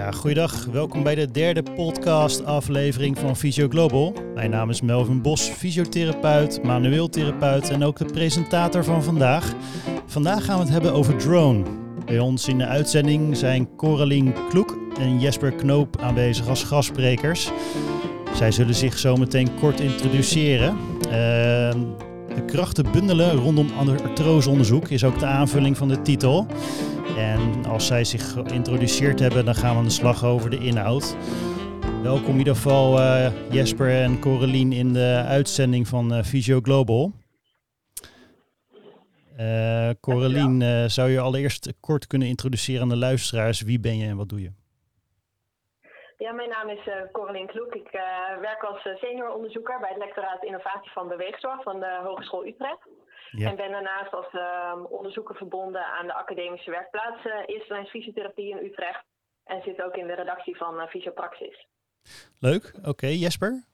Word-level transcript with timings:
Ja, 0.00 0.10
goeiedag. 0.10 0.64
Welkom 0.64 1.02
bij 1.02 1.14
de 1.14 1.30
derde 1.30 1.62
podcast 1.62 2.44
aflevering 2.44 3.18
van 3.18 3.36
Physio 3.36 3.68
Global. 3.68 4.14
Mijn 4.34 4.50
naam 4.50 4.70
is 4.70 4.80
Melvin 4.80 5.22
Bos, 5.22 5.42
fysiotherapeut, 5.42 6.62
manueel 6.62 7.08
therapeut 7.08 7.70
en 7.70 7.84
ook 7.84 7.98
de 7.98 8.04
presentator 8.04 8.84
van 8.84 9.02
vandaag. 9.02 9.54
Vandaag 10.06 10.44
gaan 10.44 10.56
we 10.56 10.62
het 10.62 10.72
hebben 10.72 10.92
over 10.92 11.16
drone. 11.16 11.62
Bij 12.06 12.18
ons 12.18 12.48
in 12.48 12.58
de 12.58 12.66
uitzending 12.66 13.36
zijn 13.36 13.76
Coralien 13.76 14.34
Kloek 14.48 14.78
en 14.98 15.20
Jesper 15.20 15.52
Knoop 15.52 16.00
aanwezig 16.00 16.48
als 16.48 16.64
gastsprekers. 16.64 17.50
Zij 18.34 18.50
zullen 18.50 18.74
zich 18.74 18.98
zo 18.98 19.16
meteen 19.16 19.48
kort 19.60 19.80
introduceren. 19.80 20.76
Uh, 21.06 21.12
de 22.34 22.44
krachten 22.46 22.92
bundelen 22.92 23.34
rondom 23.34 23.68
artroseonderzoek 23.76 24.88
is 24.88 25.04
ook 25.04 25.18
de 25.18 25.26
aanvulling 25.26 25.76
van 25.76 25.88
de 25.88 26.02
titel. 26.02 26.46
En 27.20 27.64
als 27.64 27.86
zij 27.86 28.04
zich 28.04 28.32
geïntroduceerd 28.32 29.18
hebben, 29.20 29.44
dan 29.44 29.54
gaan 29.54 29.72
we 29.72 29.78
aan 29.78 29.84
de 29.84 29.90
slag 29.90 30.24
over 30.24 30.50
de 30.50 30.58
inhoud. 30.58 31.16
Welkom 32.02 32.32
in 32.32 32.38
ieder 32.38 32.54
geval 32.54 32.98
uh, 32.98 33.50
Jesper 33.50 33.90
en 34.02 34.20
Corelien 34.20 34.72
in 34.72 34.92
de 34.92 35.24
uitzending 35.28 35.88
van 35.88 36.12
uh, 36.12 36.22
Visio 36.22 36.60
Global. 36.62 37.12
Uh, 39.38 39.90
Corelien, 40.00 40.90
zou 40.90 41.10
je 41.10 41.20
allereerst 41.20 41.72
kort 41.80 42.06
kunnen 42.06 42.28
introduceren 42.28 42.82
aan 42.82 42.88
de 42.88 42.96
luisteraars? 42.96 43.62
Wie 43.62 43.80
ben 43.80 43.96
je 43.98 44.06
en 44.06 44.16
wat 44.16 44.28
doe 44.28 44.40
je? 44.42 44.52
Ja, 46.18 46.32
mijn 46.32 46.48
naam 46.48 46.68
is 46.68 46.86
uh, 46.86 46.94
Corelien 47.12 47.46
Kloek. 47.46 47.74
Ik 47.74 47.90
werk 48.40 48.62
als 48.62 48.88
senior 49.00 49.28
onderzoeker 49.34 49.78
bij 49.80 49.88
het 49.88 49.98
lectoraat 49.98 50.44
Innovatie 50.44 50.90
van 50.90 51.08
Beweegzorg 51.08 51.62
van 51.62 51.80
de 51.80 52.00
Hogeschool 52.04 52.46
Utrecht. 52.46 52.86
En 53.32 53.56
ben 53.56 53.70
daarnaast 53.70 54.12
als 54.12 54.32
uh, 54.32 54.74
onderzoeker 54.88 55.36
verbonden 55.36 55.84
aan 55.84 56.06
de 56.06 56.14
academische 56.14 56.70
werkplaats 56.70 57.24
uh, 57.24 57.34
Eerste 57.46 57.86
Fysiotherapie 57.88 58.50
in 58.50 58.64
Utrecht. 58.66 59.04
En 59.44 59.62
zit 59.62 59.82
ook 59.82 59.96
in 59.96 60.06
de 60.06 60.14
redactie 60.14 60.56
van 60.56 60.74
uh, 60.74 60.86
Fysiopraxis. 60.86 61.66
Leuk, 62.38 62.72
oké. 62.84 63.06
Jesper? 63.06 63.64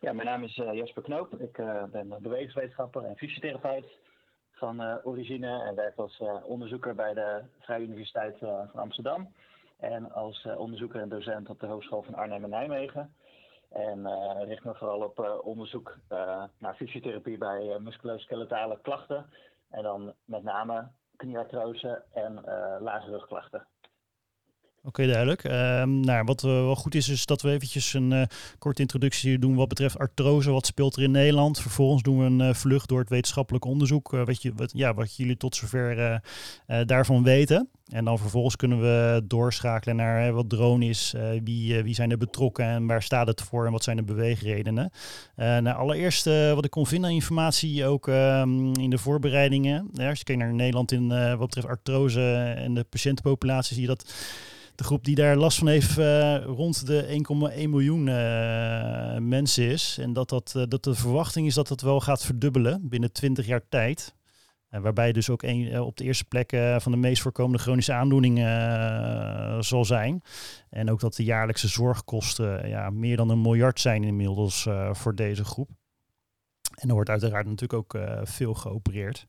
Ja, 0.00 0.12
mijn 0.12 0.26
naam 0.26 0.42
is 0.42 0.56
uh, 0.56 0.72
Jesper 0.72 1.02
Knoop. 1.02 1.40
Ik 1.40 1.56
ben 1.90 2.16
bewegingswetenschapper 2.20 3.04
en 3.04 3.16
fysiotherapeut 3.16 3.86
van 4.52 5.04
origine 5.04 5.62
en 5.62 5.74
werk 5.74 5.96
als 5.96 6.22
onderzoeker 6.42 6.94
bij 6.94 7.14
de 7.14 7.42
Vrije 7.60 7.84
Universiteit 7.84 8.38
van 8.38 8.70
Amsterdam. 8.72 9.34
En 9.78 10.12
als 10.12 10.48
onderzoeker 10.56 11.00
en 11.00 11.08
docent 11.08 11.48
op 11.48 11.60
de 11.60 11.66
Hogeschool 11.66 12.02
van 12.02 12.14
Arnhem 12.14 12.44
en 12.44 12.50
Nijmegen. 12.50 13.14
En 13.68 13.98
uh, 13.98 14.42
richt 14.44 14.64
me 14.64 14.74
vooral 14.74 15.00
op 15.00 15.18
uh, 15.18 15.46
onderzoek 15.46 15.98
uh, 16.12 16.44
naar 16.58 16.74
fysiotherapie 16.74 17.38
bij 17.38 17.78
musculoskeletale 17.80 18.78
klachten. 18.82 19.30
En 19.70 19.82
dan 19.82 20.14
met 20.24 20.42
name 20.42 20.88
knieartrose 21.16 22.04
en 22.12 22.34
lage 22.80 23.10
rugklachten. 23.10 23.66
Oké, 24.82 25.06
duidelijk. 25.06 25.44
Uh, 25.44 25.52
nou, 25.82 26.24
wat 26.24 26.42
wel 26.42 26.76
goed 26.76 26.94
is, 26.94 27.08
is 27.08 27.26
dat 27.26 27.42
we 27.42 27.50
eventjes 27.50 27.94
een 27.94 28.10
uh, 28.10 28.22
korte 28.58 28.82
introductie 28.82 29.38
doen 29.38 29.54
wat 29.54 29.68
betreft 29.68 29.98
artrose. 29.98 30.50
Wat 30.50 30.66
speelt 30.66 30.96
er 30.96 31.02
in 31.02 31.10
Nederland? 31.10 31.60
Vervolgens 31.60 32.02
doen 32.02 32.18
we 32.18 32.24
een 32.24 32.40
uh, 32.48 32.54
vlucht 32.54 32.88
door 32.88 32.98
het 32.98 33.08
wetenschappelijk 33.08 33.64
onderzoek. 33.64 34.10
Wat, 34.10 34.42
je, 34.42 34.52
wat, 34.56 34.72
ja, 34.74 34.94
wat 34.94 35.16
jullie 35.16 35.36
tot 35.36 35.56
zover 35.56 36.20
daarvan 36.86 37.22
weten. 37.22 37.68
En 37.88 38.04
dan 38.04 38.18
vervolgens 38.18 38.56
kunnen 38.56 38.80
we 38.80 39.22
doorschakelen 39.24 39.96
naar 39.96 40.32
wat 40.32 40.48
drone 40.48 40.84
is, 40.84 41.14
wie, 41.44 41.82
wie 41.82 41.94
zijn 41.94 42.10
er 42.10 42.18
betrokken 42.18 42.64
en 42.64 42.86
waar 42.86 43.02
staat 43.02 43.26
het 43.26 43.42
voor 43.42 43.66
en 43.66 43.72
wat 43.72 43.84
zijn 43.84 43.96
de 43.96 44.02
beweegredenen. 44.02 44.90
nou, 45.36 45.76
allereerst 45.76 46.24
wat 46.54 46.64
ik 46.64 46.70
kon 46.70 46.86
vinden 46.86 47.08
aan 47.08 47.14
informatie, 47.14 47.86
ook 47.86 48.08
ehm, 48.08 48.72
in 48.72 48.90
de 48.90 48.98
voorbereidingen. 48.98 49.90
als 49.94 50.18
je 50.18 50.24
kijkt 50.24 50.42
naar 50.42 50.54
Nederland 50.54 50.92
in 50.92 51.08
wat 51.08 51.38
betreft 51.38 51.66
artrose 51.66 52.54
en 52.56 52.74
de 52.74 52.84
patiëntenpopulatie, 52.84 53.74
zie 53.74 53.82
je 53.82 53.88
dat 53.88 54.04
de 54.78 54.84
groep 54.84 55.04
die 55.04 55.14
daar 55.14 55.36
last 55.36 55.58
van 55.58 55.68
heeft 55.68 55.98
uh, 55.98 56.44
rond 56.44 56.86
de 56.86 57.22
1,1 57.56 57.68
miljoen 57.68 58.06
uh, 58.06 59.16
mensen 59.16 59.64
is. 59.64 59.98
En 60.00 60.12
dat, 60.12 60.28
dat, 60.28 60.54
uh, 60.56 60.62
dat 60.68 60.84
de 60.84 60.94
verwachting 60.94 61.46
is 61.46 61.54
dat 61.54 61.68
dat 61.68 61.80
wel 61.80 62.00
gaat 62.00 62.24
verdubbelen 62.24 62.88
binnen 62.88 63.12
20 63.12 63.46
jaar 63.46 63.68
tijd. 63.68 64.14
waarbij 64.70 65.12
dus 65.12 65.30
ook 65.30 65.42
een, 65.42 65.80
op 65.80 65.96
de 65.96 66.04
eerste 66.04 66.24
plek 66.24 66.50
van 66.78 66.92
de 66.92 66.98
meest 66.98 67.22
voorkomende 67.22 67.58
chronische 67.58 67.92
aandoening 67.92 68.38
zal 69.64 69.84
zijn. 69.84 70.22
En 70.70 70.90
ook 70.90 71.00
dat 71.00 71.14
de 71.14 71.24
jaarlijkse 71.24 71.68
zorgkosten 71.68 72.68
ja, 72.68 72.90
meer 72.90 73.16
dan 73.16 73.30
een 73.30 73.40
miljard 73.40 73.80
zijn 73.80 74.04
inmiddels 74.04 74.66
voor 74.92 75.14
deze 75.14 75.44
groep. 75.44 75.70
En 76.74 76.88
er 76.88 76.94
wordt 76.94 77.10
uiteraard 77.10 77.46
natuurlijk 77.46 77.72
ook 77.94 78.02
veel 78.22 78.54
geopereerd. 78.54 79.26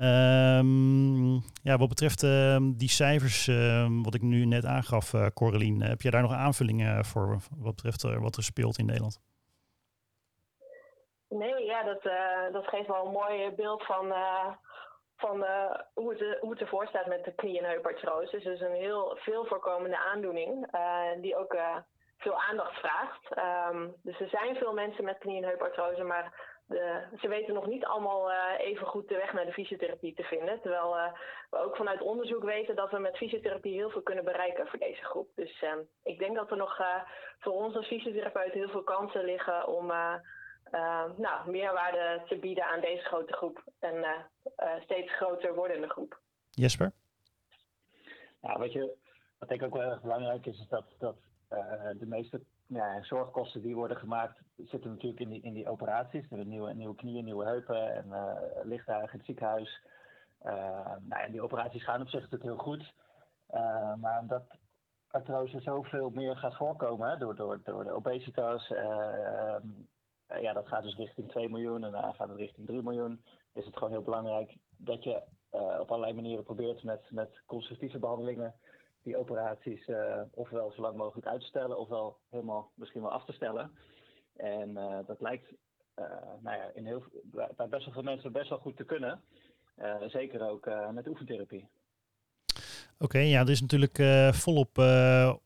Um, 0.00 1.34
ja, 1.62 1.76
wat 1.76 1.88
betreft 1.88 2.22
uh, 2.22 2.56
die 2.60 2.88
cijfers, 2.88 3.46
uh, 3.46 3.86
wat 4.02 4.14
ik 4.14 4.22
nu 4.22 4.44
net 4.44 4.64
aangaf, 4.64 5.12
uh, 5.12 5.26
Corelien, 5.34 5.82
heb 5.82 6.00
jij 6.00 6.10
daar 6.10 6.22
nog 6.22 6.32
aanvullingen 6.32 7.04
voor 7.04 7.38
wat 7.58 7.74
betreft 7.74 8.04
eh, 8.04 8.18
wat 8.18 8.36
er 8.36 8.42
speelt 8.42 8.78
in 8.78 8.86
Nederland? 8.86 9.20
Nee, 11.28 11.64
ja, 11.64 11.82
dat, 11.82 12.02
dat 12.52 12.68
geeft 12.68 12.86
wel 12.86 13.06
een 13.06 13.12
mooi 13.12 13.50
beeld 13.50 13.84
van, 13.84 14.14
van 15.16 15.44
hoe, 15.94 16.10
het, 16.12 16.38
hoe 16.40 16.50
het 16.50 16.60
ervoor 16.60 16.86
staat 16.86 17.06
met 17.06 17.24
de 17.24 17.34
knie- 17.34 17.58
en 17.58 17.70
heupartrose. 17.70 18.38
Dus 18.38 18.60
een 18.60 18.74
heel 18.74 19.16
veel 19.20 19.44
voorkomende 19.46 19.98
aandoening 19.98 20.66
die 21.20 21.36
ook 21.36 21.56
veel 22.18 22.40
aandacht 22.40 22.78
vraagt. 22.78 23.28
Dus 24.02 24.20
er 24.20 24.28
zijn 24.28 24.56
veel 24.56 24.72
mensen 24.72 25.04
met 25.04 25.18
knie- 25.18 25.36
en 25.36 25.48
heupartrose, 25.48 26.02
maar 26.02 26.53
de, 26.66 27.02
ze 27.20 27.28
weten 27.28 27.54
nog 27.54 27.66
niet 27.66 27.84
allemaal 27.84 28.30
uh, 28.30 28.36
even 28.58 28.86
goed 28.86 29.08
de 29.08 29.16
weg 29.16 29.32
naar 29.32 29.46
de 29.46 29.52
fysiotherapie 29.52 30.14
te 30.14 30.22
vinden. 30.22 30.60
Terwijl 30.60 30.96
uh, 30.96 31.12
we 31.50 31.56
ook 31.56 31.76
vanuit 31.76 32.00
onderzoek 32.00 32.42
weten 32.42 32.76
dat 32.76 32.90
we 32.90 32.98
met 32.98 33.16
fysiotherapie 33.16 33.72
heel 33.72 33.90
veel 33.90 34.02
kunnen 34.02 34.24
bereiken 34.24 34.66
voor 34.66 34.78
deze 34.78 35.04
groep. 35.04 35.30
Dus 35.34 35.62
uh, 35.62 35.72
ik 36.02 36.18
denk 36.18 36.36
dat 36.36 36.50
er 36.50 36.56
nog 36.56 36.80
voor 37.38 37.52
ons 37.52 37.76
als 37.76 37.86
fysiotherapeut 37.86 38.52
heel 38.52 38.68
veel 38.68 38.82
kansen 38.82 39.24
liggen 39.24 39.68
om 39.68 39.86
nou, 41.16 41.50
meerwaarde 41.50 42.22
te 42.26 42.36
bieden 42.36 42.64
aan 42.64 42.80
deze 42.80 43.04
grote 43.04 43.32
groep. 43.32 43.62
En 43.78 44.04
steeds 44.82 45.16
groter 45.16 45.54
wordende 45.54 45.88
groep. 45.88 46.20
Jesper? 46.50 46.92
Ja, 48.40 48.58
wat, 48.58 48.72
je, 48.72 48.96
wat 49.38 49.50
ik 49.50 49.62
ook 49.62 49.72
wel 49.72 49.82
erg 49.82 50.00
belangrijk 50.00 50.46
is, 50.46 50.60
is 50.60 50.68
dat, 50.68 50.84
dat 50.98 51.16
de 51.98 52.06
meeste 52.06 52.40
ja, 52.66 53.02
zorgkosten 53.02 53.62
die 53.62 53.74
worden 53.74 53.96
gemaakt 53.96 54.40
zitten 54.56 54.90
natuurlijk 54.90 55.20
in 55.20 55.28
die, 55.28 55.42
in 55.42 55.52
die 55.52 55.68
operaties. 55.68 56.30
Er 56.30 56.46
nieuwe, 56.46 56.74
nieuwe 56.74 56.94
knieën, 56.94 57.24
nieuwe 57.24 57.44
heupen 57.44 57.94
en 57.94 58.06
uh, 58.08 58.78
in 58.78 59.08
het 59.10 59.24
ziekenhuis. 59.24 59.82
Uh, 60.42 60.52
nou 61.00 61.22
ja, 61.22 61.28
die 61.28 61.42
operaties 61.42 61.84
gaan 61.84 62.00
op 62.00 62.08
zich 62.08 62.20
natuurlijk 62.20 62.42
heel 62.42 62.56
goed. 62.56 62.94
Uh, 63.50 63.94
maar 63.94 64.20
omdat 64.20 64.44
artrose 65.10 65.60
zoveel 65.60 66.10
meer 66.10 66.36
gaat 66.36 66.56
voorkomen 66.56 67.18
door, 67.18 67.36
door, 67.36 67.60
door 67.64 67.84
de 67.84 67.92
obesitas. 67.92 68.68
Ja, 70.40 70.52
dat 70.52 70.68
gaat 70.68 70.82
dus 70.82 70.96
richting 70.96 71.30
2 71.30 71.48
miljoen 71.48 71.84
en 71.84 71.90
dan 71.90 72.14
gaat 72.14 72.28
het 72.28 72.38
richting 72.38 72.66
3 72.66 72.82
miljoen. 72.82 73.24
Is 73.52 73.64
het 73.64 73.76
gewoon 73.76 73.92
heel 73.92 74.02
belangrijk 74.02 74.56
dat 74.76 75.04
je 75.04 75.22
op 75.80 75.90
allerlei 75.90 76.12
manieren 76.12 76.44
probeert 76.44 76.82
met, 76.82 77.10
met 77.10 77.42
constructieve 77.46 77.98
behandelingen 77.98 78.54
die 79.04 79.16
operaties 79.16 79.86
uh, 79.86 80.20
ofwel 80.30 80.72
zo 80.72 80.80
lang 80.80 80.96
mogelijk 80.96 81.26
uit 81.26 81.40
te 81.40 81.46
stellen, 81.46 81.78
ofwel 81.78 82.18
helemaal 82.30 82.70
misschien 82.74 83.00
wel 83.00 83.10
af 83.10 83.24
te 83.24 83.32
stellen. 83.32 83.70
En 84.36 84.70
uh, 84.70 84.98
dat 85.06 85.20
lijkt 85.20 85.52
uh, 85.98 86.04
nou 86.40 86.56
ja, 86.56 86.70
in 86.74 86.86
heel, 86.86 87.02
bij 87.56 87.68
best 87.68 87.84
wel 87.84 87.94
veel 87.94 88.02
mensen 88.02 88.32
best 88.32 88.48
wel 88.48 88.58
goed 88.58 88.76
te 88.76 88.84
kunnen. 88.84 89.20
zeker 90.06 90.48
ook 90.48 90.68
met 90.92 91.08
oefentherapie. 91.08 91.68
Oké, 92.98 93.18
ja, 93.18 93.40
er 93.40 93.50
is 93.50 93.60
natuurlijk 93.60 94.02
volop 94.34 94.78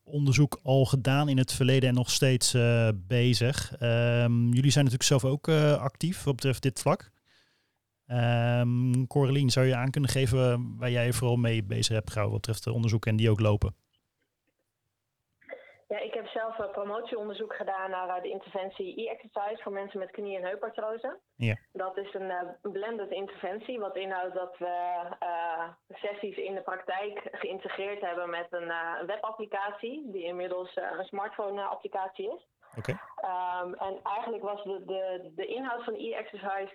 onderzoek 0.05 0.61
al 0.63 0.85
gedaan 0.85 1.29
in 1.29 1.39
het 1.39 1.53
verleden 1.53 1.89
en 1.89 1.95
nog 1.95 2.11
steeds 2.11 2.57
bezig. 2.95 3.77
Ehm, 3.79 4.47
jullie 4.47 4.71
zijn 4.71 4.85
natuurlijk 4.85 5.03
zelf 5.03 5.25
ook 5.25 5.49
actief 5.79 6.25
wat 6.25 6.35
betreft 6.35 6.63
dit 6.63 6.81
vlak. 6.81 7.11
Um, 8.11 9.07
Corelien, 9.07 9.51
zou 9.51 9.67
je 9.67 9.77
aan 9.77 9.91
kunnen 9.91 10.11
geven 10.11 10.75
waar 10.79 10.91
jij 10.91 11.13
vooral 11.13 11.37
mee 11.37 11.65
bezig 11.65 11.95
hebt 11.95 12.11
gehouden 12.11 12.39
wat 12.39 12.47
betreft 12.47 12.75
onderzoek 12.75 13.07
en 13.07 13.17
die 13.17 13.31
ook 13.31 13.41
lopen? 13.41 13.75
Ja, 15.89 15.99
ik 15.99 16.15
heb 16.15 16.27
zelf 16.27 16.59
een 16.59 16.71
promotieonderzoek 16.71 17.55
gedaan 17.55 17.91
naar 17.91 18.09
eh, 18.09 18.23
de 18.23 18.31
interventie 18.31 19.01
e-exercise 19.01 19.63
voor 19.63 19.73
mensen 19.73 19.99
met 19.99 20.11
knie- 20.11 20.37
en 20.37 20.43
heupartrose. 20.43 21.19
Ja. 21.35 21.57
Dat 21.73 21.97
is 21.97 22.15
een 22.15 22.31
uh, 22.31 22.73
blended 22.73 23.11
interventie, 23.11 23.79
wat 23.79 23.97
inhoudt 23.97 24.35
dat 24.35 24.59
we 24.59 24.77
uh, 25.23 25.69
sessies 25.89 26.37
in 26.37 26.55
de 26.55 26.63
praktijk 26.63 27.29
geïntegreerd 27.33 28.01
hebben 28.01 28.31
met 28.31 28.47
een 28.51 28.69
uh, 28.69 29.01
webapplicatie, 29.07 30.11
die 30.11 30.25
inmiddels 30.25 30.77
een 30.77 31.05
smartphone-applicatie 31.05 32.35
is. 32.35 32.47
Oké. 32.77 32.99
Okay. 33.21 33.63
Um, 33.63 33.75
en 33.75 34.01
eigenlijk 34.03 34.43
was 34.43 34.63
de, 34.65 34.83
de, 34.87 35.33
de 35.35 35.47
inhoud 35.47 35.85
van 35.85 35.95
e-exercise 35.95 36.75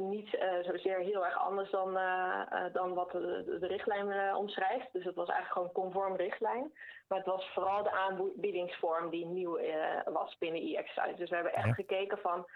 niet 0.00 0.34
uh, 0.34 0.42
zozeer 0.62 0.98
heel 0.98 1.24
erg 1.24 1.38
anders 1.38 1.70
dan, 1.70 1.96
uh, 1.96 2.42
uh, 2.52 2.64
dan 2.72 2.94
wat 2.94 3.10
de, 3.10 3.56
de 3.60 3.66
richtlijn 3.66 4.34
omschrijft. 4.34 4.92
Dus 4.92 5.04
het 5.04 5.14
was 5.14 5.28
eigenlijk 5.28 5.52
gewoon 5.52 5.84
conform 5.84 6.16
richtlijn. 6.16 6.72
Maar 7.08 7.18
het 7.18 7.26
was 7.26 7.50
vooral 7.54 7.82
de 7.82 7.90
aanbiedingsvorm 7.90 9.10
die 9.10 9.26
nieuw 9.26 9.58
was 10.04 10.38
binnen 10.38 10.62
e-exercise. 10.62 11.16
Dus 11.16 11.28
we 11.28 11.34
hebben 11.34 11.54
echt 11.54 11.74
gekeken 11.74 12.18
van, 12.18 12.46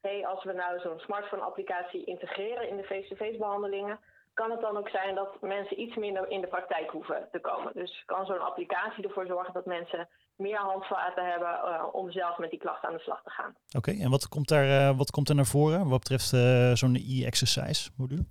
hey, 0.00 0.26
als 0.26 0.44
we 0.44 0.52
nou 0.52 0.80
zo'n 0.80 0.98
smartphone 0.98 1.42
applicatie 1.42 2.04
integreren 2.04 2.68
in 2.68 2.76
de 2.76 2.84
face-to-face 2.84 3.38
behandelingen, 3.38 4.00
kan 4.34 4.50
het 4.50 4.60
dan 4.60 4.76
ook 4.76 4.88
zijn 4.88 5.14
dat 5.14 5.40
mensen 5.40 5.80
iets 5.80 5.96
minder 5.96 6.30
in 6.30 6.40
de 6.40 6.46
praktijk 6.46 6.90
hoeven 6.90 7.28
te 7.32 7.40
komen. 7.40 7.72
Dus 7.74 8.02
kan 8.06 8.26
zo'n 8.26 8.40
applicatie 8.40 9.04
ervoor 9.04 9.26
zorgen 9.26 9.52
dat 9.52 9.66
mensen 9.66 10.08
meer 10.40 10.58
handvaten 10.58 11.24
hebben 11.30 11.48
uh, 11.48 11.84
om 11.92 12.10
zelf 12.10 12.38
met 12.38 12.50
die 12.50 12.58
klachten 12.58 12.88
aan 12.88 12.94
de 12.94 13.00
slag 13.00 13.22
te 13.22 13.30
gaan. 13.30 13.54
Oké, 13.76 13.90
en 13.90 14.10
wat 14.10 14.28
komt, 14.28 14.48
daar, 14.48 14.66
uh, 14.66 14.96
wat 14.96 15.10
komt 15.10 15.28
er 15.28 15.34
naar 15.34 15.44
voren 15.46 15.88
wat 15.88 15.98
betreft 15.98 16.32
uh, 16.32 16.72
zo'n 16.72 16.94
e-exercise 16.94 17.90
module? 17.96 18.24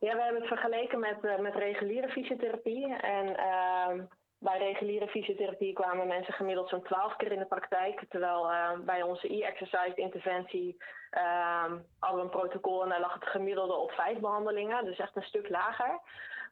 Ja, 0.00 0.14
we 0.16 0.22
hebben 0.22 0.40
het 0.40 0.48
vergeleken 0.48 0.98
met, 0.98 1.40
met 1.40 1.54
reguliere 1.54 2.08
fysiotherapie. 2.08 2.96
En 2.96 3.36
ehm, 3.36 4.04
bij 4.38 4.58
reguliere 4.58 5.08
fysiotherapie 5.08 5.72
kwamen 5.72 6.06
mensen 6.06 6.34
gemiddeld 6.34 6.68
zo'n 6.68 6.82
12 6.82 7.16
keer 7.16 7.32
in 7.32 7.38
de 7.38 7.46
praktijk. 7.46 8.04
Terwijl 8.08 8.50
bij 8.84 9.02
onze 9.02 9.34
e-exercise 9.34 9.94
interventie 9.94 10.76
ehm, 11.10 11.78
hadden 11.98 12.20
we 12.20 12.24
een 12.24 12.40
protocol 12.40 12.82
en 12.82 12.88
daar 12.88 13.00
lag 13.00 13.14
het 13.14 13.28
gemiddelde 13.28 13.74
op 13.74 13.90
vijf 13.90 14.18
behandelingen. 14.18 14.84
Dus 14.84 14.98
echt 14.98 15.16
een 15.16 15.22
stuk 15.22 15.48
lager. 15.48 16.00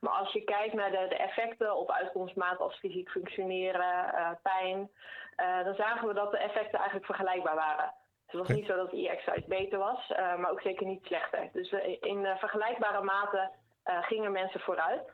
Maar 0.05 0.13
als 0.13 0.33
je 0.33 0.45
kijkt 0.45 0.75
naar 0.75 0.91
de, 0.91 1.07
de 1.09 1.17
effecten 1.17 1.77
op 1.77 1.91
uitkomstmaat 1.91 2.59
als 2.59 2.79
fysiek 2.79 3.11
functioneren, 3.11 4.15
uh, 4.15 4.31
pijn, 4.43 4.91
uh, 5.37 5.65
dan 5.65 5.75
zagen 5.75 6.09
we 6.09 6.15
dat 6.15 6.31
de 6.31 6.39
effecten 6.39 6.79
eigenlijk 6.79 7.07
vergelijkbaar 7.07 7.55
waren. 7.55 7.93
Dus 8.27 8.39
het 8.39 8.49
was 8.49 8.57
niet 8.57 8.67
zo 8.67 8.77
dat 8.77 8.93
e-exercise 8.93 9.49
beter 9.49 9.79
was, 9.79 10.11
uh, 10.11 10.37
maar 10.37 10.51
ook 10.51 10.61
zeker 10.61 10.87
niet 10.87 11.05
slechter. 11.05 11.49
Dus 11.53 11.73
in 12.01 12.27
vergelijkbare 12.37 13.03
mate 13.03 13.51
gingen 13.85 14.33
mensen 14.33 14.61
vooruit 14.61 15.13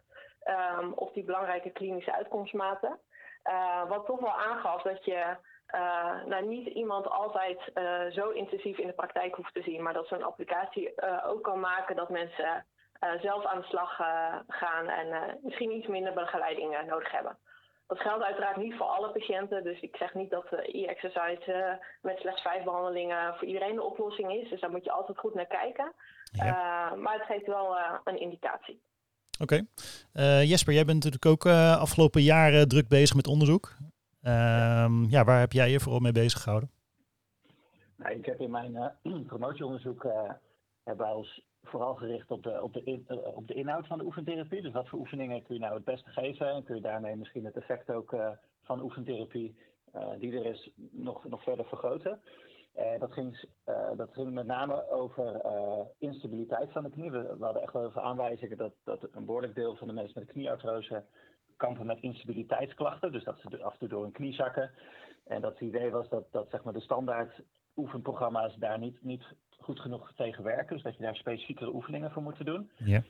um, 0.80 0.92
op 0.92 1.14
die 1.14 1.24
belangrijke 1.24 1.70
klinische 1.70 2.14
uitkomstmaten. 2.14 2.98
wat 3.88 4.06
toch 4.06 4.20
wel 4.20 4.38
aangaf 4.38 4.82
dat 4.82 5.04
je 5.04 5.36
uh, 5.74 6.24
nou, 6.24 6.46
niet 6.46 6.66
iemand 6.66 7.08
altijd 7.08 7.70
uh, 7.74 8.06
zo 8.10 8.30
intensief 8.30 8.78
in 8.78 8.86
de 8.86 8.92
praktijk 8.92 9.34
hoeft 9.34 9.54
te 9.54 9.62
zien, 9.62 9.82
maar 9.82 9.92
dat 9.92 10.06
zo'n 10.06 10.22
applicatie 10.22 10.92
uh, 10.96 11.26
ook 11.26 11.42
kan 11.42 11.60
maken 11.60 11.96
dat 11.96 12.08
mensen 12.08 12.66
zelf 13.00 13.44
aan 13.44 13.60
de 13.60 13.66
slag 13.66 14.00
uh, 14.00 14.34
gaan 14.48 14.88
en 14.88 15.06
uh, 15.06 15.22
misschien 15.42 15.70
iets 15.70 15.86
minder 15.86 16.12
begeleiding 16.12 16.76
nodig 16.86 17.10
hebben. 17.10 17.36
Dat 17.86 18.00
geldt 18.00 18.24
uiteraard 18.24 18.56
niet 18.56 18.74
voor 18.74 18.86
alle 18.86 19.10
patiënten, 19.12 19.64
dus 19.64 19.80
ik 19.80 19.96
zeg 19.96 20.14
niet 20.14 20.30
dat 20.30 20.46
e-exercise 20.52 21.78
met 22.02 22.18
slechts 22.18 22.42
vijf 22.42 22.64
behandelingen 22.64 23.34
voor 23.34 23.46
iedereen 23.46 23.74
de 23.74 23.82
oplossing 23.82 24.32
is. 24.32 24.48
Dus 24.48 24.60
daar 24.60 24.70
moet 24.70 24.84
je 24.84 24.92
altijd 24.92 25.18
goed 25.18 25.34
naar 25.34 25.46
kijken. 25.46 25.92
Ja. 26.32 26.94
maar 26.94 27.14
het 27.14 27.26
geeft 27.26 27.46
wel 27.46 27.76
een 28.04 28.20
indicatie. 28.20 28.80
Oké. 29.40 29.64
Okay. 30.12 30.44
Jesper, 30.44 30.72
jij 30.72 30.84
bent 30.84 31.04
natuurlijk 31.04 31.26
ook 31.26 31.46
afgelopen 31.80 32.22
jaren 32.22 32.68
druk 32.68 32.88
bezig 32.88 33.16
met 33.16 33.26
onderzoek. 33.26 33.76
Ehm, 34.22 35.04
ja, 35.04 35.24
waar 35.24 35.40
heb 35.40 35.52
jij 35.52 35.70
je 35.70 35.80
vooral 35.80 36.00
mee 36.00 36.12
bezig 36.12 36.42
gehouden? 36.42 36.70
Nou, 37.96 38.14
ik 38.14 38.26
heb 38.26 38.40
in 38.40 38.50
mijn 38.50 38.92
promotieonderzoek 39.26 40.06
hebben 40.84 41.06
wij 41.06 41.14
ons 41.14 41.42
vooral 41.62 41.94
gericht 41.94 42.30
op 42.30 42.42
de, 42.42 42.62
op, 42.62 42.72
de 42.72 42.82
in, 42.82 43.06
uh, 43.08 43.36
op 43.36 43.46
de 43.46 43.54
inhoud 43.54 43.86
van 43.86 43.98
de 43.98 44.04
oefentherapie. 44.04 44.62
Dus 44.62 44.72
wat 44.72 44.88
voor 44.88 44.98
oefeningen 44.98 45.42
kun 45.42 45.54
je 45.54 45.60
nou 45.60 45.74
het 45.74 45.84
beste 45.84 46.10
geven? 46.10 46.48
En 46.48 46.64
kun 46.64 46.74
je 46.74 46.80
daarmee 46.80 47.16
misschien 47.16 47.44
het 47.44 47.56
effect 47.56 47.90
ook 47.90 48.12
uh, 48.12 48.30
van 48.62 48.82
oefentherapie 48.82 49.56
uh, 49.94 50.08
die 50.18 50.38
er 50.38 50.46
is 50.46 50.70
nog, 50.90 51.24
nog 51.24 51.42
verder 51.42 51.64
vergroten? 51.64 52.20
dat, 52.98 53.12
ging, 53.12 53.44
dat 53.96 54.12
ging 54.12 54.32
met 54.32 54.46
name 54.46 54.90
over 54.90 55.40
instabiliteit 55.98 56.72
van 56.72 56.82
de 56.82 56.90
knie. 56.90 57.10
We, 57.10 57.36
hadden 57.40 57.62
echt 57.62 57.72
wel 57.72 57.90
veel 57.90 58.02
aanwijzingen 58.02 58.56
dat, 58.56 58.72
dat 58.84 59.08
een 59.12 59.24
behoorlijk 59.24 59.54
deel 59.54 59.76
van 59.76 59.86
de 59.86 59.92
mensen 59.92 60.20
met 60.20 60.32
knieartrose 60.32 61.04
kampen 61.56 61.86
met 61.86 62.00
instabiliteitsklachten. 62.00 63.12
Dus 63.12 63.24
dat 63.24 63.38
ze 63.38 63.62
af 63.62 63.72
en 63.72 63.78
toe 63.78 63.88
door 63.88 64.04
een 64.04 64.12
knie 64.12 64.32
zakken. 64.32 64.70
En 65.26 65.40
dat 65.40 65.52
het 65.52 65.60
idee 65.60 65.90
was 65.90 66.08
dat, 66.08 66.32
dat 66.32 66.50
zeg 66.50 66.62
maar, 66.62 66.72
de 66.72 66.80
standaard 66.80 67.42
oefenprogramma's 67.76 68.56
daar 68.56 68.78
niet, 68.78 69.02
niet 69.02 69.24
goed 69.70 69.80
genoeg 69.80 70.12
tegen 70.16 70.44
werken. 70.44 70.74
Dus 70.74 70.82
dat 70.82 70.96
je 70.96 71.02
daar 71.02 71.16
specifiekere 71.16 71.74
oefeningen 71.74 72.10
voor 72.10 72.22
moet 72.22 72.44
doen. 72.44 72.70
Ja. 72.76 73.02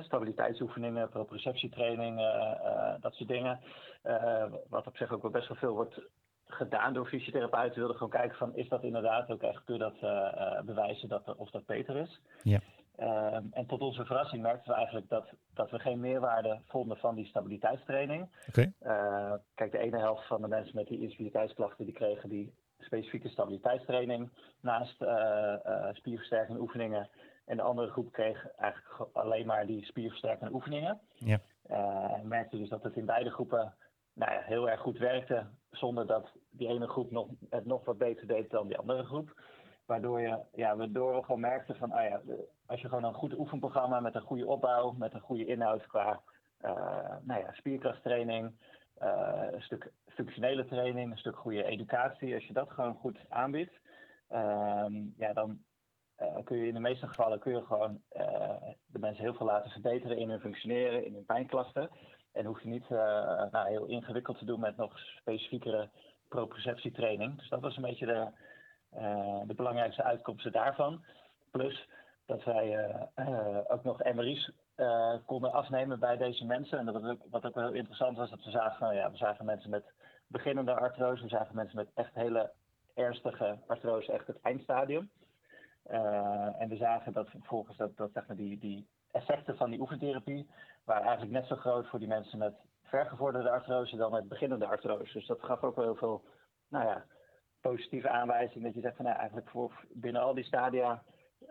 stabiliteitsoefeningen, 0.00 1.08
proprioceptietraining, 1.08 2.18
uh, 2.20 2.94
dat 3.00 3.14
soort 3.14 3.28
dingen. 3.28 3.60
Uh, 4.04 4.44
wat 4.68 4.86
op 4.86 4.96
zich 4.96 5.12
ook 5.12 5.22
wel 5.22 5.30
best 5.30 5.48
wel 5.48 5.56
veel 5.56 5.74
wordt 5.74 6.00
gedaan 6.44 6.92
door 6.94 7.06
fysiotherapeuten. 7.06 7.74
We 7.74 7.78
wilden 7.78 7.96
gewoon 7.96 8.20
kijken 8.20 8.36
van 8.36 8.54
is 8.54 8.68
dat 8.68 8.82
inderdaad 8.82 9.30
ook 9.30 9.42
echt, 9.42 9.64
kun 9.64 9.74
je 9.74 9.80
dat 9.80 10.02
uh, 10.02 10.60
bewijzen 10.62 11.08
dat, 11.08 11.34
of 11.36 11.50
dat 11.50 11.66
beter 11.66 11.96
is. 11.96 12.20
Ja. 12.42 12.60
Ehm, 12.96 13.44
en 13.50 13.66
tot 13.66 13.80
onze 13.80 14.04
verrassing 14.04 14.42
merkten 14.42 14.72
we 14.72 14.76
eigenlijk 14.76 15.08
dat, 15.08 15.32
dat 15.54 15.70
we 15.70 15.78
geen 15.78 16.00
meerwaarde 16.00 16.60
vonden 16.66 16.96
van 16.96 17.14
die 17.14 17.26
stabiliteitstraining. 17.26 18.28
Okay. 18.48 18.72
kijk, 19.54 19.72
de 19.72 19.78
ene 19.78 19.98
helft 19.98 20.26
van 20.26 20.40
de 20.42 20.48
mensen 20.48 20.76
met 20.76 20.86
die 20.86 21.00
instabiliteitsklachten 21.00 21.84
die 21.84 21.94
kregen 21.94 22.28
die 22.28 22.54
specifieke 22.78 23.28
stabiliteitstraining 23.28 24.30
naast 24.60 25.02
uh, 25.02 25.08
uh, 25.66 25.88
spierversterkende 25.92 26.60
oefeningen. 26.60 27.08
En 27.44 27.56
de 27.56 27.62
andere 27.62 27.90
groep 27.90 28.12
kreeg 28.12 28.48
eigenlijk 28.56 29.08
alleen 29.12 29.46
maar 29.46 29.66
die 29.66 29.84
spierversterkende 29.84 30.54
oefeningen. 30.54 31.00
Ja. 31.14 31.40
Uh, 31.70 32.20
merkte 32.22 32.56
dus 32.58 32.68
dat 32.68 32.82
het 32.82 32.96
in 32.96 33.06
beide 33.06 33.30
groepen 33.30 33.74
nou 34.12 34.32
ja, 34.32 34.40
heel 34.40 34.70
erg 34.70 34.80
goed 34.80 34.98
werkte, 34.98 35.46
zonder 35.70 36.06
dat 36.06 36.32
die 36.50 36.68
ene 36.68 36.88
groep 36.88 37.10
nog, 37.10 37.28
het 37.50 37.66
nog 37.66 37.84
wat 37.84 37.98
beter 37.98 38.26
deed 38.26 38.50
dan 38.50 38.66
die 38.66 38.78
andere 38.78 39.04
groep. 39.04 39.40
Waardoor, 39.86 40.20
je, 40.20 40.38
ja, 40.52 40.76
waardoor 40.76 41.14
we 41.14 41.22
gewoon 41.22 41.40
merkten 41.40 41.76
van, 41.76 41.92
ah 41.92 42.08
ja, 42.08 42.20
als 42.66 42.80
je 42.80 42.88
gewoon 42.88 43.04
een 43.04 43.14
goed 43.14 43.38
oefenprogramma 43.38 44.00
met 44.00 44.14
een 44.14 44.20
goede 44.20 44.46
opbouw, 44.46 44.92
met 44.92 45.14
een 45.14 45.20
goede 45.20 45.46
inhoud 45.46 45.86
qua 45.86 46.20
nou 47.22 47.40
ja, 47.40 47.52
spierkrachttraining, 47.52 48.52
uh, 49.02 49.42
een 49.50 49.62
stuk 49.62 49.92
functionele 50.16 50.64
training, 50.64 51.10
een 51.10 51.18
stuk 51.18 51.36
goede 51.36 51.64
educatie. 51.64 52.34
Als 52.34 52.46
je 52.46 52.52
dat 52.52 52.70
gewoon 52.70 52.94
goed 52.94 53.18
aanbiedt, 53.28 53.72
uh, 54.30 54.86
ja, 55.16 55.32
dan 55.32 55.58
uh, 56.18 56.44
kun 56.44 56.56
je 56.56 56.66
in 56.66 56.74
de 56.74 56.80
meeste 56.80 57.06
gevallen 57.06 57.38
kun 57.38 57.52
je 57.52 57.64
gewoon 57.64 58.00
uh, 58.16 58.56
de 58.86 58.98
mensen 58.98 59.24
heel 59.24 59.34
veel 59.34 59.46
laten 59.46 59.70
verbeteren 59.70 60.18
in 60.18 60.30
hun 60.30 60.40
functioneren, 60.40 61.04
in 61.04 61.14
hun 61.14 61.24
pijnklachten. 61.24 61.90
En 62.32 62.44
hoef 62.44 62.62
je 62.62 62.68
niet 62.68 62.88
nou, 62.88 63.68
heel 63.68 63.86
ingewikkeld 63.86 64.38
te 64.38 64.44
doen 64.44 64.60
met 64.60 64.76
nog 64.76 64.98
specifiekere 64.98 65.88
proprioceptietraining. 66.28 67.36
Dus 67.36 67.48
dat 67.48 67.60
was 67.60 67.76
een 67.76 67.82
beetje 67.82 68.06
de, 68.06 68.28
de 69.46 69.54
belangrijkste 69.54 70.02
uitkomsten 70.02 70.52
daarvan. 70.52 71.04
Plus 71.50 71.88
dat 72.26 72.44
wij 72.44 72.88
ook 73.68 73.84
nog 73.84 74.02
MRI's 74.02 74.52
konden 75.26 75.52
afnemen 75.52 76.00
bij 76.00 76.16
deze 76.16 76.44
mensen. 76.44 76.78
En 76.78 76.86
dat 76.86 77.16
wat, 77.30 77.44
ook 77.44 77.54
heel 77.54 77.72
interessant 77.72 78.16
was, 78.16 78.30
dat 78.30 78.44
we 78.44 78.50
zagen, 78.50 78.80
nou 78.80 78.94
ja, 78.94 79.10
we 79.10 79.16
zagen 79.16 79.44
mensen 79.44 79.70
met 79.70 79.92
beginnende 80.26 80.74
artrose, 80.74 81.22
we 81.22 81.28
zagen 81.28 81.54
mensen 81.54 81.76
met 81.76 81.88
echt 81.94 82.14
hele 82.14 82.52
ernstige 82.94 83.58
artrose, 83.66 84.12
echt 84.12 84.26
het 84.26 84.40
eindstadium. 84.40 85.10
Uh, 85.90 86.60
en 86.60 86.68
we 86.68 86.76
zagen 86.76 87.12
dat 87.12 87.28
vervolgens 87.30 87.76
dat, 87.76 87.96
dat 87.96 88.10
zeg 88.12 88.24
die, 88.26 88.58
die 88.58 88.86
effecten 89.10 89.56
van 89.56 89.70
die 89.70 89.80
oefentherapie 89.80 90.50
waren 90.84 91.06
eigenlijk 91.06 91.32
net 91.32 91.46
zo 91.46 91.56
groot 91.56 91.88
voor 91.88 91.98
die 91.98 92.08
mensen 92.08 92.38
met 92.38 92.54
vergevorderde 92.82 93.50
artrose 93.50 93.96
dan 93.96 94.10
met 94.10 94.28
beginnende 94.28 94.66
artrose. 94.66 95.12
Dus 95.12 95.26
dat 95.26 95.42
gaf 95.42 95.62
ook 95.62 95.76
wel 95.76 95.84
heel 95.84 95.96
veel, 95.96 96.24
nou 96.68 96.84
ja, 96.84 97.04
positieve 97.60 98.08
aanwijzing 98.08 98.64
dat 98.64 98.74
je 98.74 98.80
zegt 98.80 98.96
van 98.96 99.04
nou, 99.04 99.16
eigenlijk 99.16 99.48
voor 99.48 99.84
binnen 99.88 100.22
al 100.22 100.34
die 100.34 100.44
stadia 100.44 101.02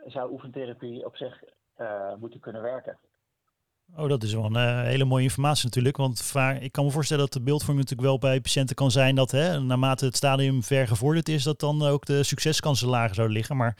zou 0.05 0.31
oefentherapie 0.31 1.05
op 1.05 1.15
zich 1.15 1.43
uh, 1.77 2.15
moeten 2.15 2.39
kunnen 2.39 2.61
werken. 2.61 2.97
Oh, 3.97 4.09
dat 4.09 4.23
is 4.23 4.33
wel 4.33 4.45
een 4.45 4.53
uh, 4.53 4.81
hele 4.81 5.05
mooie 5.05 5.23
informatie 5.23 5.65
natuurlijk. 5.65 5.97
Want 5.97 6.21
vaak, 6.21 6.59
ik 6.61 6.71
kan 6.71 6.85
me 6.85 6.91
voorstellen 6.91 7.23
dat 7.23 7.33
de 7.33 7.41
beeldvorming 7.41 7.89
natuurlijk 7.89 8.09
wel 8.09 8.31
bij 8.31 8.41
patiënten 8.41 8.75
kan 8.75 8.91
zijn 8.91 9.15
dat 9.15 9.31
hè, 9.31 9.59
naarmate 9.59 10.05
het 10.05 10.15
stadium 10.15 10.63
ver 10.63 10.87
gevorderd 10.87 11.29
is, 11.29 11.43
dat 11.43 11.59
dan 11.59 11.81
ook 11.81 12.05
de 12.05 12.23
succeskansen 12.23 12.87
lager 12.87 13.15
zouden 13.15 13.35
liggen. 13.35 13.57
Maar 13.57 13.77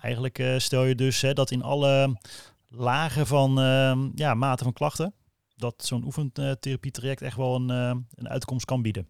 eigenlijk 0.00 0.38
uh, 0.38 0.58
stel 0.58 0.84
je 0.84 0.94
dus 0.94 1.20
hè, 1.20 1.32
dat 1.32 1.50
in 1.50 1.62
alle 1.62 2.18
lagen 2.68 3.26
van 3.26 3.58
uh, 3.58 4.08
ja, 4.14 4.34
mate 4.34 4.64
van 4.64 4.72
klachten, 4.72 5.14
dat 5.56 5.84
zo'n 5.84 6.04
oefentherapie-traject 6.04 7.22
echt 7.22 7.36
wel 7.36 7.54
een, 7.54 7.68
een 8.14 8.28
uitkomst 8.28 8.64
kan 8.64 8.82
bieden. 8.82 9.08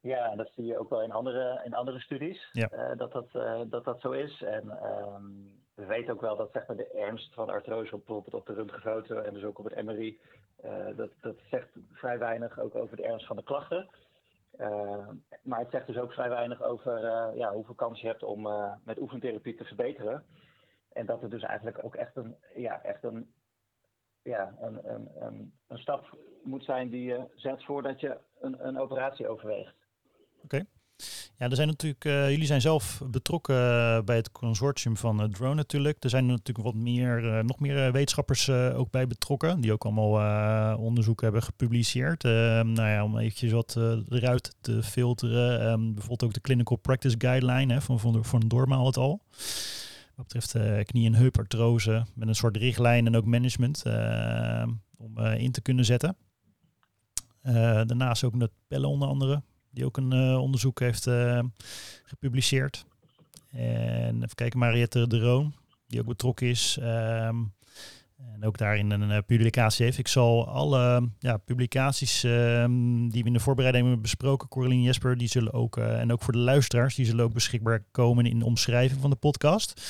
Ja, 0.00 0.36
dat 0.36 0.50
zie 0.54 0.64
je 0.64 0.78
ook 0.78 0.90
wel 0.90 1.02
in 1.02 1.12
andere, 1.12 1.62
in 1.64 1.74
andere 1.74 2.00
studies, 2.00 2.48
ja. 2.52 2.94
dat, 2.96 3.12
dat, 3.12 3.26
dat 3.70 3.84
dat 3.84 4.00
zo 4.00 4.10
is. 4.10 4.42
En 4.42 4.70
um 5.14 5.62
we 5.74 5.86
weten 5.86 6.12
ook 6.12 6.20
wel 6.20 6.36
dat 6.36 6.52
zeg 6.52 6.66
maar, 6.66 6.76
de 6.76 6.90
ernst 6.90 7.34
van 7.34 7.50
artrose 7.50 7.96
bijvoorbeeld 7.96 8.34
op 8.34 8.46
de 8.46 8.52
röntgenfoto 8.54 9.16
en 9.16 9.34
dus 9.34 9.44
ook 9.44 9.58
op 9.58 9.64
het 9.64 9.84
MRI, 9.84 10.20
uh, 10.64 10.96
dat, 10.96 11.10
dat 11.20 11.36
zegt 11.50 11.68
vrij 11.92 12.18
weinig 12.18 12.58
ook 12.58 12.74
over 12.74 12.96
de 12.96 13.02
ernst 13.02 13.26
van 13.26 13.36
de 13.36 13.42
klachten. 13.42 13.88
Uh, 14.58 15.08
maar 15.42 15.58
het 15.58 15.70
zegt 15.70 15.86
dus 15.86 15.98
ook 15.98 16.12
vrij 16.12 16.28
weinig 16.28 16.62
over 16.62 17.04
uh, 17.04 17.36
ja, 17.36 17.52
hoeveel 17.52 17.74
kans 17.74 18.00
je 18.00 18.06
hebt 18.06 18.22
om 18.22 18.48
met 18.84 19.00
oefentherapie 19.00 19.54
te 19.54 19.64
verbeteren. 19.64 20.24
En 20.92 21.06
dat 21.06 21.20
het 21.20 21.30
dus 21.30 21.42
eigenlijk 21.42 21.84
ook 21.84 21.94
echt 21.94 22.16
een, 22.16 22.36
ja, 22.54 22.82
echt 22.82 23.04
een, 23.04 23.32
ja, 24.22 24.54
een, 24.60 24.94
een, 24.94 25.10
een, 25.18 25.52
een 25.68 25.78
stap 25.78 26.18
moet 26.42 26.64
zijn 26.64 26.88
die 26.88 27.04
je 27.04 27.24
zet 27.34 27.64
voordat 27.64 28.00
je 28.00 28.18
een, 28.40 28.66
een 28.66 28.78
operatie 28.78 29.28
overweegt. 29.28 29.74
Ja, 31.38 31.48
er 31.48 31.56
zijn 31.56 31.68
natuurlijk, 31.68 32.04
uh, 32.04 32.30
jullie 32.30 32.46
zijn 32.46 32.60
zelf 32.60 33.02
betrokken 33.10 33.54
uh, 33.54 34.00
bij 34.00 34.16
het 34.16 34.32
consortium 34.32 34.96
van 34.96 35.22
uh, 35.22 35.28
Drone 35.28 35.54
natuurlijk. 35.54 36.04
Er 36.04 36.10
zijn 36.10 36.26
natuurlijk 36.26 36.66
wat 36.66 36.74
meer, 36.74 37.44
nog 37.44 37.60
meer 37.60 37.92
wetenschappers 37.92 38.50
ook 38.50 38.90
bij 38.90 39.06
betrokken, 39.06 39.60
die 39.60 39.72
ook 39.72 39.84
allemaal 39.84 40.78
onderzoek 40.78 41.20
hebben 41.20 41.42
gepubliceerd. 41.42 42.22
nou 42.22 42.80
ja, 42.80 43.04
om 43.04 43.18
eventjes 43.18 43.52
wat 43.52 43.76
eruit 44.08 44.56
te 44.60 44.82
filteren. 44.82 45.70
Um, 45.70 45.84
bijvoorbeeld 45.94 46.24
ook 46.24 46.32
de 46.32 46.40
Clinical 46.40 46.76
Practice 46.76 47.14
Guideline 47.18 47.72
hè, 47.72 47.80
van, 47.80 48.00
van, 48.00 48.24
van 48.24 48.40
Dorma 48.40 48.84
het 48.84 48.96
al. 48.96 49.20
wat 50.14 50.26
betreft 50.28 50.84
knie- 50.86 51.06
en 51.06 51.14
heupartrose. 51.14 52.06
Met 52.14 52.28
een 52.28 52.34
soort 52.34 52.56
richtlijn 52.56 53.06
en 53.06 53.16
ook 53.16 53.24
management 53.24 53.82
om 54.96 55.18
in 55.18 55.52
te 55.52 55.62
kunnen 55.62 55.84
zetten. 55.84 56.16
daarnaast 57.42 58.24
ook 58.24 58.34
met 58.34 58.50
Pelle 58.68 58.86
onder 58.86 59.08
andere, 59.08 59.42
die 59.74 59.84
ook 59.84 59.96
een 59.96 60.12
onderzoek 60.36 60.80
heeft 60.80 61.08
gepubliceerd. 62.04 62.84
En 63.50 64.16
even 64.16 64.34
kijken, 64.34 64.58
Mariette 64.58 65.06
de 65.06 65.18
Roon, 65.18 65.54
die 65.86 66.00
ook 66.00 66.06
betrokken 66.06 66.46
is. 66.46 66.78
Ehm, 66.80 67.36
en 68.32 68.44
ook 68.44 68.58
daarin 68.58 68.90
een 68.90 69.10
uh, 69.10 69.18
publicatie 69.26 69.84
heeft. 69.84 69.98
Ik 69.98 70.08
zal 70.08 70.48
alle 70.48 71.08
ja, 71.18 71.36
publicaties 71.36 72.24
ehm, 72.24 73.08
die 73.08 73.22
we 73.22 73.28
in 73.28 73.32
de 73.32 73.40
voorbereiding 73.40 73.84
hebben 73.84 74.02
besproken, 74.02 74.48
Coraline 74.48 74.82
Jesper, 74.82 75.16
die 75.16 75.28
zullen 75.28 75.52
ook, 75.52 75.76
en 75.76 76.12
ook 76.12 76.22
voor 76.22 76.32
de 76.32 76.38
luisteraars, 76.38 76.94
die 76.94 77.06
zullen 77.06 77.24
ook 77.24 77.32
beschikbaar 77.32 77.84
komen 77.90 78.26
in 78.26 78.38
de 78.38 78.44
omschrijving 78.44 79.00
van 79.00 79.10
de 79.10 79.16
podcast. 79.16 79.80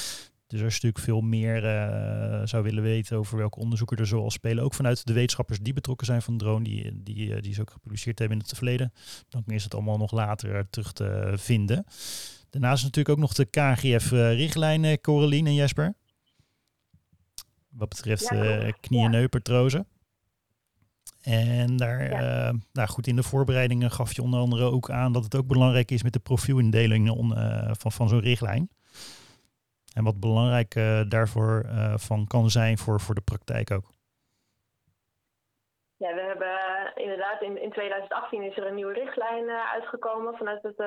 Dus 0.54 0.62
als 0.62 0.76
je 0.76 0.86
natuurlijk 0.86 1.04
veel 1.04 1.20
meer 1.20 1.64
uh, 1.64 2.46
zou 2.46 2.62
willen 2.62 2.82
weten 2.82 3.16
over 3.16 3.36
welke 3.36 3.58
onderzoeken 3.58 3.96
er 3.96 4.06
zoal 4.06 4.30
spelen, 4.30 4.64
ook 4.64 4.74
vanuit 4.74 5.06
de 5.06 5.12
wetenschappers 5.12 5.58
die 5.58 5.72
betrokken 5.72 6.06
zijn 6.06 6.22
van 6.22 6.36
de 6.36 6.44
drone, 6.44 6.64
die, 6.64 7.02
die, 7.02 7.40
die 7.40 7.54
ze 7.54 7.60
ook 7.60 7.70
gepubliceerd 7.70 8.18
hebben 8.18 8.38
in 8.38 8.44
het 8.46 8.56
verleden, 8.56 8.92
dan 9.28 9.42
is 9.46 9.64
het 9.64 9.74
allemaal 9.74 9.96
nog 9.96 10.12
later 10.12 10.70
terug 10.70 10.92
te 10.92 11.32
vinden. 11.36 11.84
Daarnaast 12.50 12.76
is 12.76 12.82
natuurlijk 12.82 13.08
ook 13.08 13.18
nog 13.18 13.32
de 13.32 13.44
KGF-richtlijn, 13.44 15.00
Coraline 15.00 15.48
en 15.48 15.54
Jesper. 15.54 15.94
Wat 17.68 17.88
betreft 17.88 18.28
ja, 18.28 18.64
uh, 18.64 18.72
knie- 18.80 19.04
en 19.04 19.12
heupartrose. 19.12 19.86
En 21.20 21.76
daar, 21.76 22.10
ja. 22.10 22.48
uh, 22.48 22.58
nou 22.72 22.88
goed, 22.88 23.06
in 23.06 23.16
de 23.16 23.22
voorbereidingen 23.22 23.90
gaf 23.90 24.12
je 24.12 24.22
onder 24.22 24.40
andere 24.40 24.64
ook 24.64 24.90
aan 24.90 25.12
dat 25.12 25.24
het 25.24 25.34
ook 25.34 25.46
belangrijk 25.46 25.90
is 25.90 26.02
met 26.02 26.12
de 26.12 26.18
profielindeling 26.18 27.08
uh, 27.08 27.70
van, 27.72 27.92
van 27.92 28.08
zo'n 28.08 28.20
richtlijn. 28.20 28.68
En 29.94 30.04
wat 30.04 30.20
belangrijk 30.20 30.74
uh, 30.74 31.00
daarvoor 31.08 31.64
van 31.96 32.26
kan 32.26 32.50
zijn 32.50 32.78
voor, 32.78 33.00
voor 33.00 33.14
de 33.14 33.20
praktijk 33.20 33.70
ook. 33.70 33.84
Ja, 35.96 36.14
we 36.14 36.20
hebben 36.20 36.56
inderdaad 36.94 37.42
in, 37.42 37.62
in 37.62 37.70
2018 37.70 38.42
is 38.42 38.56
er 38.56 38.66
een 38.66 38.74
nieuwe 38.74 38.92
richtlijn 38.92 39.50
uitgekomen 39.50 40.36
vanuit 40.36 40.62
het, 40.62 40.78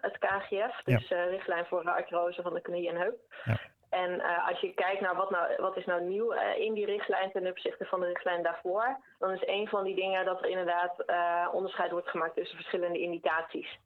het 0.00 0.18
KGF. 0.18 0.82
Dus 0.84 1.08
ja. 1.08 1.24
richtlijn 1.24 1.66
voor 1.66 1.82
de 1.82 1.90
artrose 1.90 2.42
van 2.42 2.54
de 2.54 2.60
knie 2.60 2.88
en 2.88 2.96
heup. 2.96 3.18
Ja. 3.44 3.58
En 3.88 4.20
als 4.48 4.60
je 4.60 4.74
kijkt 4.74 5.00
naar 5.00 5.14
wat, 5.14 5.30
nou, 5.30 5.56
wat 5.56 5.76
is 5.76 5.84
nou 5.84 6.02
nieuw 6.02 6.32
in 6.56 6.74
die 6.74 6.86
richtlijn 6.86 7.30
ten 7.32 7.46
opzichte 7.46 7.84
van 7.84 8.00
de 8.00 8.06
richtlijn 8.06 8.42
daarvoor, 8.42 9.00
dan 9.18 9.30
is 9.30 9.42
een 9.46 9.68
van 9.68 9.84
die 9.84 9.94
dingen 9.94 10.24
dat 10.24 10.42
er 10.42 10.48
inderdaad 10.48 11.04
onderscheid 11.52 11.90
wordt 11.90 12.08
gemaakt 12.08 12.34
tussen 12.34 12.56
verschillende 12.56 12.98
indicaties. 12.98 13.78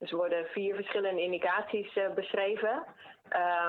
Dus 0.00 0.10
er 0.10 0.16
worden 0.16 0.46
vier 0.46 0.74
verschillende 0.74 1.22
indicaties 1.22 1.98
beschreven. 2.14 2.84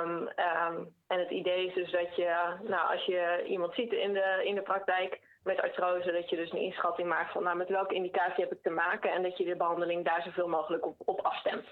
Um, 0.04 0.18
um, 0.20 0.94
en 1.08 1.20
het 1.20 1.30
idee 1.30 1.68
is 1.68 1.74
dus 1.74 1.92
dat 1.92 2.16
je, 2.16 2.58
nou, 2.64 2.92
als 2.94 3.06
je 3.06 3.46
iemand 3.48 3.74
ziet 3.74 3.92
in 3.92 4.14
de, 4.14 4.42
in 4.44 4.56
de 4.56 4.62
praktijk 4.62 5.20
met 5.44 5.62
artrose, 5.62 6.12
dat 6.12 6.30
je 6.30 6.36
dus 6.36 6.52
een 6.52 6.62
inschatting 6.62 7.08
maakt 7.08 7.32
van 7.32 7.44
nou, 7.44 7.58
met 7.58 7.70
welke 7.70 7.96
indicatie 7.96 8.44
heb 8.44 8.54
ik 8.54 8.62
te 8.62 8.70
maken 8.70 9.12
en 9.12 9.24
dat 9.24 9.38
je 9.38 9.46
de 9.46 9.56
behandeling 9.56 10.06
daar 10.06 10.22
zoveel 10.22 10.48
mogelijk 10.48 10.86
op, 10.86 10.96
op 11.06 11.20
afstemt. 11.20 11.66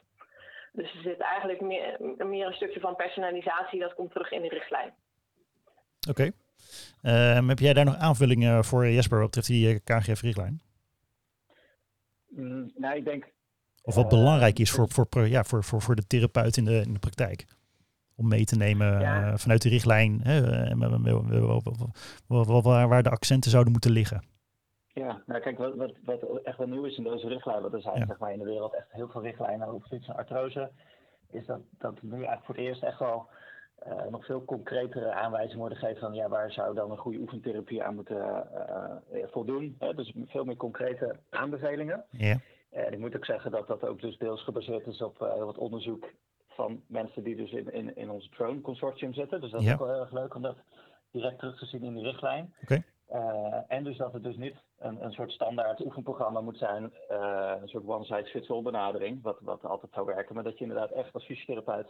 Dus 0.72 0.94
er 0.94 1.02
zit 1.02 1.20
eigenlijk 1.20 1.62
meer, 1.62 1.98
meer 2.18 2.48
een 2.48 2.54
stukje 2.54 2.80
van 2.80 2.96
personalisatie, 2.96 3.80
dat 3.80 3.94
komt 3.94 4.12
terug 4.12 4.32
in 4.32 4.42
de 4.42 4.50
richtlijn. 4.50 4.94
Oké. 6.10 6.32
Okay. 7.04 7.38
Um, 7.38 7.50
heb 7.50 7.60
jij 7.60 7.74
daar 7.74 7.86
nog 7.86 7.98
aanvullingen 7.98 8.66
voor 8.66 8.88
Jesper 8.88 9.18
wat 9.18 9.26
betreft 9.26 9.48
die 9.48 9.68
eh, 9.68 9.80
KGF-richtlijn? 9.84 10.62
Mm, 12.28 12.72
nou, 12.76 12.96
ik 12.96 13.06
denk... 13.06 13.26
Of 13.84 13.96
wat 13.96 14.04
uh, 14.04 14.10
belangrijk 14.10 14.60
is 14.60 14.72
voor, 14.72 14.90
voor, 14.90 15.28
ja, 15.28 15.44
voor, 15.44 15.64
voor, 15.64 15.82
voor 15.82 15.96
de 15.96 16.08
therapeut 16.08 16.58
in 16.58 16.66
de, 16.66 16.82
in 16.86 16.94
de 16.94 17.00
praktijk? 17.00 17.46
Om 18.16 18.28
mee 18.28 18.46
te 18.46 18.56
nemen 18.56 19.00
ja. 19.00 19.28
uh, 19.28 19.38
vanuit 19.38 19.62
de 19.62 19.70
richtlijn, 19.70 20.20
hè, 20.24 20.42
waar, 22.28 22.88
waar 22.88 23.04
de 23.04 23.10
accenten 23.10 23.52
zouden 23.52 23.72
moeten 23.72 23.92
liggen. 23.92 24.24
Ja, 24.94 25.22
nou 25.26 25.42
kijk, 25.42 25.58
wat, 25.58 25.76
wat, 25.76 25.92
wat 26.04 26.42
echt 26.44 26.58
wel 26.58 26.68
nieuw 26.68 26.86
is 26.86 26.98
in 26.98 27.04
deze 27.04 27.28
richtlijn, 27.28 27.62
want 27.62 27.74
er 27.74 27.82
zijn 27.82 28.00
ja. 28.00 28.06
zeg 28.06 28.20
maar 28.20 28.34
in 28.34 28.40
de 28.40 28.46
wereld 28.46 28.76
echt 28.76 28.92
heel 28.92 29.10
veel 29.10 29.22
richtlijnen 29.22 29.68
over 29.68 29.88
fiets 29.88 30.08
en 30.08 30.16
artrose, 30.16 30.72
is 31.32 31.46
dat, 31.46 31.60
dat 31.78 32.02
nu 32.02 32.12
eigenlijk 32.12 32.46
voor 32.46 32.56
het 32.56 32.64
eerst 32.64 32.84
echt 32.84 33.00
wel 33.00 33.30
uh, 33.88 34.06
nog 34.10 34.26
veel 34.26 34.46
concretere 34.46 35.14
aanwijzingen 35.14 35.60
worden 35.60 35.78
gegeven 35.78 36.02
van 36.02 36.14
ja, 36.14 36.28
waar 36.28 36.52
zou 36.52 36.76
dan 36.76 36.92
een 36.92 36.98
goede 36.98 37.20
oefentherapie 37.20 37.84
aan 37.84 37.96
moeten 37.96 38.48
uh, 39.14 39.24
voldoen. 39.32 39.76
Hè? 39.80 39.94
Dus 39.94 40.14
veel 40.26 40.44
meer 40.44 40.56
concrete 40.56 41.16
aanbevelingen. 41.30 42.06
Ja. 42.10 42.40
En 42.70 42.94
ik 42.94 43.00
moet 43.00 43.16
ook 43.16 43.26
zeggen 43.26 43.52
dat 43.52 43.68
dat 43.68 43.86
ook 43.86 44.02
dus 44.02 44.18
deels 44.18 44.44
gebaseerd 44.44 44.88
is 44.88 45.02
op 45.02 45.20
heel 45.20 45.46
wat 45.46 45.58
onderzoek 45.58 46.14
van 46.48 46.84
mensen 46.88 47.24
die 47.24 47.36
dus 47.36 47.52
in, 47.52 47.74
in, 47.74 47.96
in 47.96 48.10
ons 48.10 48.30
drone 48.30 48.62
consortium 48.62 49.14
zitten. 49.14 49.42
Dus 49.42 49.52
dat 49.52 49.62
is 49.62 49.68
ja. 49.68 49.74
ook 49.74 49.80
wel 49.80 49.92
heel 49.92 50.02
erg 50.02 50.12
leuk 50.12 50.36
om 50.36 50.42
dat 50.42 50.58
direct 51.12 51.40
terug 51.40 51.60
te 51.60 51.66
zien 51.66 51.84
in 51.84 51.94
die 51.94 52.04
richtlijn. 52.04 52.54
Okay. 52.62 52.84
Uh, 53.14 53.62
en 53.68 53.84
dus 53.84 53.98
dat 53.98 54.14
het 54.14 54.24
dus 54.24 54.38
niet 54.38 54.56
een, 54.78 55.04
een 55.04 55.12
soort 55.12 55.32
standaard 55.32 55.86
oefenprogramma 55.86 56.42
moet 56.42 56.58
zijn, 56.58 56.94
uh, 57.12 57.54
een 57.62 57.68
soort 57.68 57.88
one-size-fits-all 57.88 58.62
benadering, 58.62 59.22
wat, 59.22 59.38
wat 59.42 59.66
altijd 59.66 59.94
zou 59.94 60.06
werken, 60.06 60.36
maar 60.36 60.44
dat 60.44 60.58
je 60.58 60.64
inderdaad 60.64 60.92
echt 60.92 61.14
als 61.14 61.26
fysiotherapeut 61.26 61.88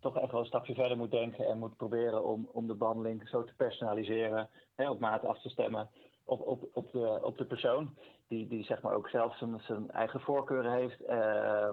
toch 0.00 0.18
echt 0.18 0.30
wel 0.30 0.40
een 0.40 0.46
stapje 0.46 0.74
verder 0.74 0.96
moet 0.96 1.10
denken 1.10 1.46
en 1.46 1.58
moet 1.58 1.76
proberen 1.76 2.24
om, 2.24 2.48
om 2.52 2.66
de 2.66 2.74
behandeling 2.74 3.28
zo 3.28 3.44
te 3.44 3.54
personaliseren, 3.56 4.48
hè, 4.74 4.90
op 4.90 5.00
maat 5.00 5.24
af 5.24 5.40
te 5.40 5.48
stemmen 5.48 5.88
op, 6.24 6.40
op, 6.40 6.68
op, 6.72 6.92
de, 6.92 7.18
op 7.22 7.38
de 7.38 7.44
persoon, 7.44 7.94
die, 8.28 8.48
die 8.48 8.64
zeg 8.64 8.82
maar 8.82 8.94
ook 8.94 9.08
zelf 9.08 9.36
zijn, 9.36 9.60
zijn 9.60 9.90
eigen 9.90 10.20
voorkeuren 10.20 10.72
heeft, 10.72 11.02
uh, 11.08 11.68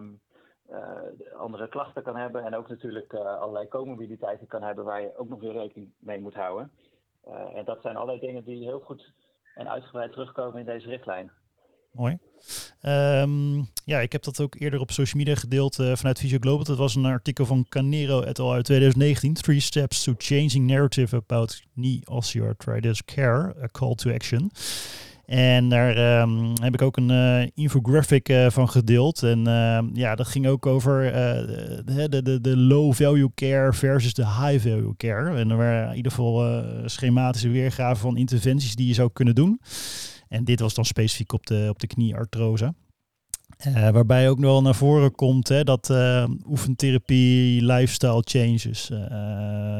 andere 1.37 1.67
klachten 1.67 2.03
kan 2.03 2.15
hebben 2.15 2.43
en 2.43 2.55
ook 2.55 2.69
natuurlijk 2.69 3.13
allerlei 3.13 3.67
comorbiditeiten 3.67 4.47
kan 4.47 4.63
hebben 4.63 4.85
waar 4.85 5.01
je 5.01 5.17
ook 5.17 5.29
nog 5.29 5.39
weer 5.39 5.51
rekening 5.51 5.91
mee 5.99 6.19
moet 6.19 6.33
houden. 6.33 6.71
Uh, 7.27 7.55
en 7.55 7.65
dat 7.65 7.81
zijn 7.81 7.95
allerlei 7.95 8.19
dingen 8.19 8.43
die 8.43 8.63
heel 8.63 8.79
goed 8.79 9.13
en 9.55 9.69
uitgebreid 9.69 10.11
terugkomen 10.11 10.59
in 10.59 10.65
deze 10.65 10.87
richtlijn. 10.87 11.31
Mooi. 11.91 12.17
Um, 12.81 13.69
ja, 13.85 13.99
ik 13.99 14.11
heb 14.11 14.23
dat 14.23 14.41
ook 14.41 14.55
eerder 14.59 14.79
op 14.79 14.91
social 14.91 15.23
media 15.23 15.35
gedeeld 15.35 15.79
uh, 15.79 15.95
vanuit 15.95 16.19
Visio 16.19 16.37
Global. 16.39 16.63
Dat 16.63 16.77
was 16.77 16.95
een 16.95 17.05
artikel 17.05 17.45
van 17.45 17.65
Canero 17.69 18.21
et 18.21 18.39
al. 18.39 18.53
uit 18.53 18.65
2019. 18.65 19.33
Three 19.33 19.59
steps 19.59 20.03
to 20.03 20.13
changing 20.17 20.67
narrative 20.67 21.15
about 21.15 21.63
knee 21.73 22.01
osteoarthritis 22.05 23.05
care. 23.05 23.55
A 23.63 23.67
call 23.71 23.95
to 23.95 24.13
action. 24.13 24.51
En 25.25 25.69
daar 25.69 26.21
um, 26.21 26.53
heb 26.61 26.73
ik 26.73 26.81
ook 26.81 26.97
een 26.97 27.09
uh, 27.09 27.47
infographic 27.53 28.29
uh, 28.29 28.49
van 28.49 28.69
gedeeld. 28.69 29.23
En 29.23 29.39
uh, 29.39 29.79
ja, 29.93 30.15
dat 30.15 30.27
ging 30.27 30.47
ook 30.47 30.65
over 30.65 31.01
de, 31.85 32.21
de, 32.23 32.41
de 32.41 32.57
low 32.57 32.93
value 32.93 33.31
care 33.35 33.73
versus 33.73 34.13
de 34.13 34.25
high 34.25 34.59
value 34.59 34.95
care. 34.97 35.37
En 35.37 35.49
er 35.49 35.57
waren 35.57 35.89
in 35.89 35.95
ieder 35.95 36.11
geval 36.11 36.63
schematische 36.85 37.49
weergaven 37.49 38.01
van 38.01 38.17
interventies 38.17 38.75
die 38.75 38.87
je 38.87 38.93
zou 38.93 39.09
kunnen 39.13 39.35
doen. 39.35 39.59
En 40.31 40.43
dit 40.43 40.59
was 40.59 40.73
dan 40.73 40.85
specifiek 40.85 41.33
op 41.33 41.45
de, 41.45 41.67
op 41.69 41.79
de 41.79 41.87
knieartrose. 41.87 42.73
waarbij 43.73 44.29
ook 44.29 44.39
wel 44.39 44.61
naar 44.61 44.75
voren 44.75 45.15
komt 45.15 45.47
hè, 45.47 45.63
dat 45.63 45.89
oefentherapie, 46.45 47.65
lifestyle 47.65 48.21
changes, 48.25 48.89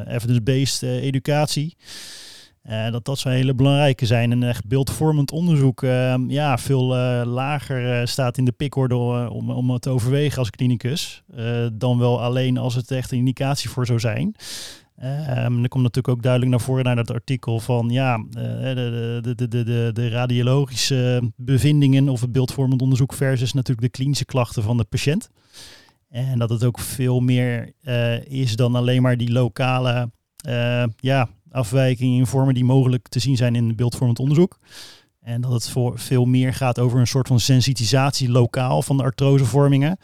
evidence-based 0.07 0.81
educatie. 0.81 1.75
Uh, 2.69 2.91
dat 2.91 3.05
dat 3.05 3.19
zo'n 3.19 3.31
hele 3.31 3.53
belangrijke 3.53 4.05
zijn. 4.05 4.31
En 4.31 4.43
echt 4.43 4.67
beeldvormend 4.67 5.31
onderzoek 5.31 5.81
uh, 5.81 6.15
ja, 6.27 6.57
veel 6.57 6.97
uh, 6.97 7.21
lager 7.25 8.07
staat 8.07 8.37
in 8.37 8.45
de 8.45 8.51
pikorde 8.51 8.95
om, 9.29 9.51
om 9.51 9.69
het 9.69 9.81
te 9.81 9.89
overwegen 9.89 10.37
als 10.37 10.49
klinicus. 10.49 11.23
dan 11.73 11.97
wel 11.97 12.21
alleen 12.21 12.57
als 12.57 12.75
het 12.75 12.91
echt 12.91 13.11
een 13.11 13.17
indicatie 13.17 13.69
voor 13.69 13.85
zou 13.85 13.99
zijn. 13.99 14.35
Um, 14.97 15.63
er 15.63 15.69
komt 15.69 15.83
natuurlijk 15.83 16.07
ook 16.07 16.21
duidelijk 16.21 16.51
naar 16.51 16.61
voren 16.61 16.83
naar 16.83 16.95
dat 16.95 17.11
artikel 17.11 17.59
van 17.59 17.89
ja, 17.89 18.25
de, 18.29 19.19
de, 19.21 19.47
de, 19.47 19.63
de, 19.63 19.89
de 19.93 20.09
radiologische 20.09 21.31
bevindingen 21.35 22.09
of 22.09 22.21
het 22.21 22.31
beeldvormend 22.31 22.81
onderzoek 22.81 23.13
versus 23.13 23.53
natuurlijk 23.53 23.87
de 23.87 23.97
klinische 23.97 24.25
klachten 24.25 24.63
van 24.63 24.77
de 24.77 24.83
patiënt. 24.83 25.29
En 26.09 26.39
dat 26.39 26.49
het 26.49 26.63
ook 26.63 26.79
veel 26.79 27.19
meer 27.19 27.73
is 28.23 28.55
dan 28.55 28.75
alleen 28.75 29.01
maar 29.01 29.17
die 29.17 29.31
lokale 29.31 30.11
ja, 30.95 31.29
afwijkingen 31.51 32.17
in 32.17 32.27
vormen 32.27 32.53
die 32.53 32.65
mogelijk 32.65 33.07
te 33.07 33.19
zien 33.19 33.37
zijn 33.37 33.55
in 33.55 33.75
beeldvormend 33.75 34.19
onderzoek. 34.19 34.59
En 35.21 35.41
dat 35.41 35.51
het 35.51 35.69
voor 35.69 35.99
veel 35.99 36.25
meer 36.25 36.53
gaat 36.53 36.79
over 36.79 36.99
een 36.99 37.07
soort 37.07 37.27
van 37.27 37.39
sensitisatie 37.39 38.29
lokaal 38.29 38.81
van 38.81 38.97
de 38.97 39.03
artrosevormingen. 39.03 39.97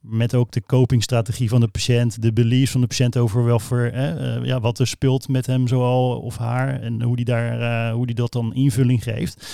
Met 0.00 0.34
ook 0.34 0.50
de 0.50 0.62
copingstrategie 0.62 1.48
van 1.48 1.60
de 1.60 1.68
patiënt, 1.68 2.22
de 2.22 2.32
beliefs 2.32 2.70
van 2.70 2.80
de 2.80 2.86
patiënt 2.86 3.16
over 3.16 3.44
welke, 3.44 3.86
eh, 3.86 4.44
ja, 4.44 4.60
wat 4.60 4.78
er 4.78 4.86
speelt 4.86 5.28
met 5.28 5.46
hem 5.46 5.68
zoal 5.68 6.20
of 6.20 6.36
haar. 6.36 6.80
En 6.80 7.02
hoe 7.02 7.16
die, 7.16 7.24
daar, 7.24 7.60
uh, 7.60 7.94
hoe 7.94 8.06
die 8.06 8.14
dat 8.14 8.32
dan 8.32 8.54
invulling 8.54 9.02
geeft. 9.02 9.46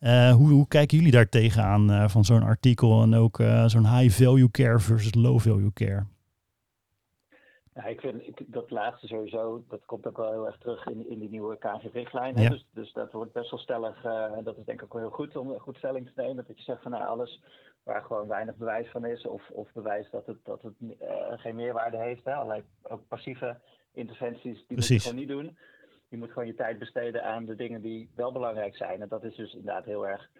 Uh, 0.00 0.32
hoe, 0.32 0.50
hoe, 0.50 0.68
kijken 0.68 0.96
jullie 0.96 1.12
daar 1.12 1.28
tegenaan 1.28 1.90
uh, 1.90 2.08
van 2.08 2.24
zo'n 2.24 2.42
artikel 2.42 3.02
en 3.02 3.14
ook 3.14 3.42
zo'n 3.66 3.98
high 3.98 4.22
value 4.22 4.50
care 4.50 4.80
versus 4.80 5.14
low 5.14 5.40
value 5.40 5.72
care? 5.72 6.06
Ja, 7.74 7.84
ik 7.84 8.00
vind 8.00 8.26
ik, 8.26 8.42
dat 8.46 8.70
laatste 8.70 9.06
sowieso, 9.06 9.64
dat 9.68 9.84
komt 9.84 10.06
ook 10.06 10.16
wel 10.16 10.30
heel 10.30 10.46
erg 10.46 10.58
terug 10.58 10.86
in, 10.86 11.08
in 11.08 11.18
die 11.18 11.30
nieuwe 11.30 11.58
KV-richtlijn. 11.58 12.40
Ja. 12.40 12.48
Dus, 12.48 12.66
dus 12.72 12.92
dat 12.92 13.12
wordt 13.12 13.32
best 13.32 13.50
wel 13.50 13.60
stellig, 13.60 14.04
uh, 14.04 14.36
en 14.36 14.44
dat 14.44 14.58
is 14.58 14.64
denk 14.64 14.78
ik 14.78 14.84
ook 14.84 14.92
wel 14.92 15.02
heel 15.02 15.10
goed 15.10 15.36
om 15.36 15.50
een 15.50 15.60
goed 15.60 15.76
stelling 15.76 16.06
te 16.06 16.20
nemen. 16.22 16.44
Dat 16.46 16.58
je 16.58 16.64
zegt 16.64 16.82
van 16.82 16.90
nou 16.90 17.04
alles 17.04 17.42
waar 17.82 18.02
gewoon 18.02 18.28
weinig 18.28 18.56
bewijs 18.56 18.90
van 18.90 19.04
is, 19.04 19.26
of, 19.26 19.50
of 19.50 19.72
bewijs 19.72 20.10
dat 20.10 20.26
het, 20.26 20.44
dat 20.44 20.62
het 20.62 20.74
uh, 20.80 20.88
geen 21.36 21.54
meerwaarde 21.54 21.96
heeft. 21.96 22.24
Hè? 22.24 22.34
Allerlei 22.34 22.62
ook 22.82 23.08
passieve 23.08 23.60
interventies, 23.92 24.66
die 24.66 24.76
moet 24.76 24.86
je 24.86 25.00
gewoon 25.00 25.16
niet 25.16 25.28
doen. 25.28 25.58
Je 26.08 26.16
moet 26.16 26.32
gewoon 26.32 26.46
je 26.46 26.54
tijd 26.54 26.78
besteden 26.78 27.24
aan 27.24 27.44
de 27.44 27.54
dingen 27.54 27.82
die 27.82 28.10
wel 28.14 28.32
belangrijk 28.32 28.76
zijn. 28.76 29.02
En 29.02 29.08
dat 29.08 29.24
is 29.24 29.36
dus 29.36 29.54
inderdaad 29.54 29.84
heel 29.84 30.06
erg 30.06 30.30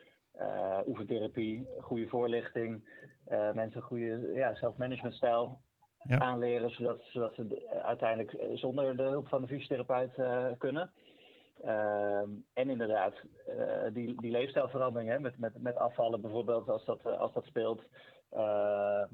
uh, 0.41 0.79
oefentherapie, 0.87 1.67
goede 1.81 2.09
voorlichting, 2.09 2.89
uh, 3.29 3.53
mensen 3.53 3.81
een 3.81 3.87
goede 3.87 4.31
ja, 4.35 4.55
zelfmanagementstijl 4.55 5.61
ja. 6.05 6.19
aanleren, 6.19 6.71
zodat, 6.71 7.03
zodat 7.03 7.35
ze 7.35 7.69
uiteindelijk 7.83 8.59
zonder 8.59 8.97
de 8.97 9.03
hulp 9.03 9.29
van 9.29 9.41
de 9.41 9.47
fysiotherapeut 9.47 10.19
uh, 10.19 10.47
kunnen. 10.59 10.91
Ehm, 11.63 12.29
en 12.53 12.71
inderdaad, 12.71 13.15
die, 13.93 14.21
die 14.21 14.31
leefstijlverandering 14.31 15.11
hè, 15.11 15.21
met, 15.21 15.39
met, 15.39 15.63
met 15.63 15.77
afvallen 15.77 16.21
bijvoorbeeld, 16.21 16.69
als 16.69 16.85
dat, 16.85 17.07
als 17.07 17.33
dat 17.33 17.45
speelt. 17.45 17.83
Uh, 18.33 19.05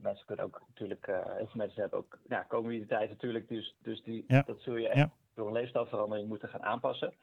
mensen 0.00 0.26
kunnen 0.26 0.44
ook 0.44 0.62
natuurlijk, 0.68 1.06
heel 1.06 1.46
veel 1.46 1.48
mensen 1.52 1.80
hebben 1.80 1.98
ook 1.98 2.18
ja, 2.28 2.44
comorbiditeit 2.48 3.10
natuurlijk, 3.10 3.48
dus, 3.48 3.76
dus 3.82 4.02
die, 4.02 4.24
ja. 4.26 4.42
dat 4.46 4.60
zul 4.60 4.76
je 4.76 4.88
echt 4.88 5.10
door 5.34 5.46
een 5.46 5.52
leefstijlverandering 5.52 6.28
moeten 6.28 6.48
gaan 6.48 6.62
aanpassen. 6.62 7.14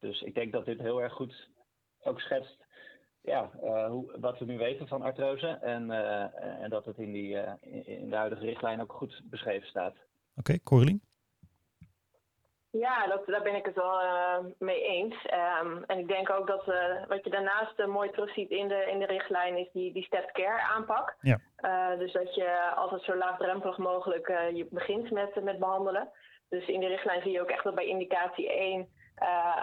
Dus 0.00 0.22
ik 0.22 0.34
denk 0.34 0.52
dat 0.52 0.64
dit 0.64 0.80
heel 0.80 1.02
erg 1.02 1.12
goed 1.12 1.48
ook 2.02 2.20
schetst 2.20 2.64
ja, 3.22 3.50
uh, 3.62 3.86
hoe, 3.86 4.16
wat 4.20 4.38
we 4.38 4.44
nu 4.44 4.58
weten 4.58 4.88
van 4.88 5.02
artrose 5.02 5.48
en, 5.48 5.90
en 6.60 6.70
dat 6.70 6.84
het 6.84 6.98
in, 6.98 7.12
die, 7.12 7.36
in, 7.60 7.86
in, 7.86 8.10
de 8.10 8.16
huidige 8.16 8.44
richtlijn 8.44 8.80
ook 8.80 8.92
goed 8.92 9.22
beschreven 9.24 9.68
staat. 9.68 9.94
Oké, 10.36 10.58
okay, 10.64 10.98
ja, 12.72 13.06
dat, 13.06 13.26
daar 13.26 13.42
ben 13.42 13.54
ik 13.54 13.64
het 13.64 13.74
wel 13.74 14.02
uh, 14.02 14.38
mee 14.58 14.82
eens. 14.82 15.14
Um, 15.62 15.84
en 15.86 15.98
ik 15.98 16.08
denk 16.08 16.30
ook 16.30 16.46
dat 16.46 16.68
uh, 16.68 17.06
wat 17.08 17.24
je 17.24 17.30
daarnaast 17.30 17.78
uh, 17.78 17.86
mooi 17.86 18.10
terugziet 18.10 18.50
in 18.50 18.68
de, 18.68 18.86
in 18.90 18.98
de 18.98 19.06
richtlijn 19.06 19.56
is 19.56 19.68
die, 19.72 19.92
die 19.92 20.04
step 20.04 20.30
care 20.32 20.60
aanpak. 20.60 21.16
Ja. 21.20 21.40
dus 21.98 22.12
dat 22.12 22.34
je 22.34 22.70
altijd 22.74 23.02
zo 23.02 23.16
laagdrempelig 23.16 23.78
mogelijk 23.78 24.28
je 24.28 24.66
begint 24.70 25.10
met, 25.10 25.42
met 25.42 25.58
behandelen. 25.58 26.10
Dus 26.48 26.66
in 26.66 26.80
de 26.80 26.86
richtlijn 26.86 27.22
zie 27.22 27.32
je 27.32 27.40
ook 27.40 27.50
echt 27.50 27.64
dat 27.64 27.74
bij 27.74 27.86
indicatie 27.86 28.52
1 28.52 28.88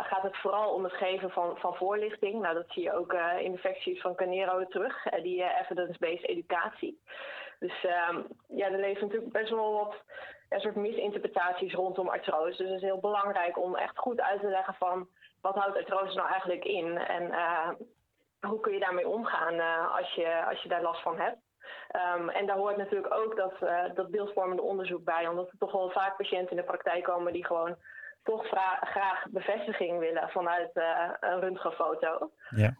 gaat 0.03 0.21
het 0.21 0.37
vooral 0.37 0.73
om 0.73 0.83
het 0.83 0.93
geven 0.93 1.29
van, 1.29 1.57
van 1.57 1.75
voorlichting. 1.75 2.41
Nou, 2.41 2.53
dat 2.53 2.69
zie 2.69 2.83
je 2.83 2.93
ook 2.93 3.13
in 3.39 3.51
de 3.51 3.97
van 4.01 4.15
Canero 4.15 4.65
terug, 4.65 5.03
die 5.03 5.43
evidence-based 5.59 6.27
educatie. 6.27 7.01
Dus 7.59 7.83
um, 8.09 8.27
ja, 8.47 8.65
er 8.65 8.79
leven 8.79 9.01
natuurlijk 9.01 9.31
best 9.31 9.49
wel 9.49 9.73
wat 9.73 9.95
soort 10.49 10.75
misinterpretaties 10.75 11.73
rondom 11.73 12.07
artrose. 12.09 12.57
Dus 12.57 12.67
het 12.67 12.77
is 12.77 12.81
heel 12.81 12.99
belangrijk 12.99 13.57
om 13.57 13.75
echt 13.75 13.97
goed 13.97 14.21
uit 14.21 14.39
te 14.39 14.47
leggen 14.47 14.73
van 14.73 15.07
wat 15.41 15.55
houdt 15.55 15.77
artrose 15.77 16.15
nou 16.15 16.29
eigenlijk 16.29 16.65
in 16.65 16.97
en 16.97 17.33
hoe 18.41 18.59
kun 18.59 18.73
je 18.73 18.79
daarmee 18.79 19.07
omgaan 19.07 19.59
als, 19.89 20.13
je, 20.13 20.45
als 20.45 20.61
je 20.61 20.69
daar 20.69 20.81
last 20.81 21.01
van 21.01 21.19
hebt. 21.19 21.37
Um, 22.17 22.29
en 22.29 22.45
daar 22.45 22.57
hoort 22.57 22.77
natuurlijk 22.77 23.13
ook 23.13 23.35
dat, 23.35 23.53
dat 23.95 24.11
beeldvormende 24.11 24.61
onderzoek 24.61 25.03
bij, 25.03 25.27
omdat 25.27 25.49
er 25.51 25.57
toch 25.57 25.71
wel 25.71 25.89
vaak 25.89 26.17
patiënten 26.17 26.49
in 26.49 26.57
de 26.57 26.63
praktijk 26.63 27.03
komen 27.03 27.33
die 27.33 27.45
gewoon 27.45 27.75
toch 28.23 28.47
graag 28.81 29.25
bevestiging 29.29 29.99
willen 29.99 30.29
vanuit 30.29 30.69
uh, 30.73 31.09
een 31.19 31.39
röntgenfoto. 31.39 32.31
Ja. 32.49 32.75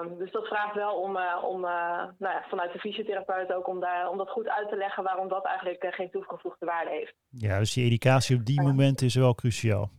Um, 0.00 0.18
dus 0.18 0.30
dat 0.30 0.46
vraagt 0.46 0.74
wel 0.74 1.00
om, 1.00 1.16
uh, 1.16 1.44
om 1.44 1.64
uh, 1.64 2.04
nou 2.18 2.34
ja, 2.34 2.44
vanuit 2.48 2.72
de 2.72 2.78
fysiotherapeut 2.78 3.52
ook 3.52 3.66
om, 3.66 3.80
daar, 3.80 4.08
om 4.08 4.18
dat 4.18 4.30
goed 4.30 4.48
uit 4.48 4.68
te 4.68 4.76
leggen 4.76 5.04
waarom 5.04 5.28
dat 5.28 5.44
eigenlijk 5.44 5.94
geen 5.94 6.10
toegevoegde 6.10 6.66
waarde 6.66 6.90
heeft. 6.90 7.14
Ja, 7.28 7.58
dus 7.58 7.72
die 7.72 7.84
educatie 7.84 8.36
op 8.36 8.44
die 8.44 8.62
moment 8.62 9.00
is 9.00 9.14
wel 9.14 9.34
cruciaal. 9.34 9.90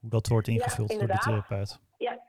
Hoe 0.00 0.10
dat 0.10 0.26
wordt 0.26 0.48
ingevuld 0.48 0.92
ja, 0.92 0.98
door 0.98 1.08
de 1.08 1.18
therapeut. 1.18 1.80
Ja, 1.96 2.20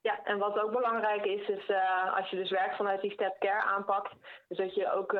ja, 0.00 0.24
en 0.24 0.38
wat 0.38 0.60
ook 0.60 0.72
belangrijk 0.72 1.24
is, 1.24 1.48
is 1.48 1.72
als 2.14 2.30
je 2.30 2.36
dus 2.36 2.50
werkt 2.50 2.76
vanuit 2.76 3.00
die 3.00 3.12
step 3.12 3.36
care 3.38 3.62
aanpakt, 3.62 4.12
dus 4.48 4.58
dat 4.58 4.74
je 4.74 4.92
ook 4.92 5.16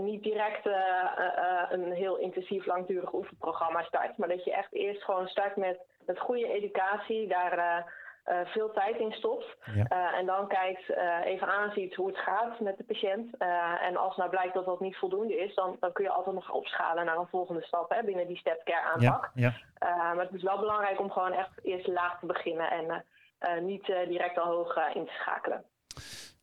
niet 0.00 0.22
direct 0.22 0.66
uh, 0.66 0.74
uh, 0.74 1.62
een 1.70 1.92
heel 1.92 2.16
intensief 2.16 2.66
langdurig 2.66 3.12
oefenprogramma 3.12 3.82
start. 3.82 4.16
Maar 4.16 4.28
dat 4.28 4.44
je 4.44 4.52
echt 4.52 4.74
eerst 4.74 5.02
gewoon 5.02 5.26
start 5.26 5.56
met, 5.56 5.78
met 6.06 6.18
goede 6.18 6.52
educatie, 6.52 7.28
daar 7.28 7.58
uh, 7.58 8.40
veel 8.44 8.70
tijd 8.70 8.96
in 8.96 9.12
stopt. 9.12 9.56
Ja. 9.74 10.14
en 10.14 10.26
dan 10.26 10.48
kijkt, 10.48 10.88
even 11.24 11.48
aanziet 11.48 11.94
hoe 11.94 12.06
het 12.06 12.18
gaat 12.18 12.60
met 12.60 12.76
de 12.76 12.84
patiënt. 12.84 13.36
en 13.80 13.96
als 13.96 14.16
nou 14.16 14.30
blijkt 14.30 14.54
dat 14.54 14.64
dat 14.64 14.80
niet 14.80 14.96
voldoende 14.96 15.36
is, 15.36 15.54
dan, 15.54 15.76
dan 15.80 15.92
kun 15.92 16.04
je 16.04 16.10
altijd 16.10 16.34
nog 16.34 16.50
opschalen 16.50 17.04
naar 17.04 17.16
een 17.16 17.26
volgende 17.26 17.62
stap 17.62 17.90
hè, 17.90 18.02
binnen 18.02 18.26
die 18.26 18.36
step 18.36 18.64
care 18.64 18.80
aanpak. 18.80 19.30
Ja. 19.34 19.52
Ja. 19.78 20.12
maar 20.14 20.24
het 20.24 20.34
is 20.34 20.42
wel 20.42 20.58
belangrijk 20.58 21.00
om 21.00 21.10
gewoon 21.10 21.32
echt 21.32 21.50
eerst 21.62 21.86
laag 21.86 22.18
te 22.18 22.26
beginnen 22.26 22.70
en 22.70 23.04
niet 23.64 23.86
direct 23.86 24.38
al 24.38 24.52
hoog 24.52 24.94
in 24.94 25.06
te 25.06 25.12
schakelen. 25.12 25.64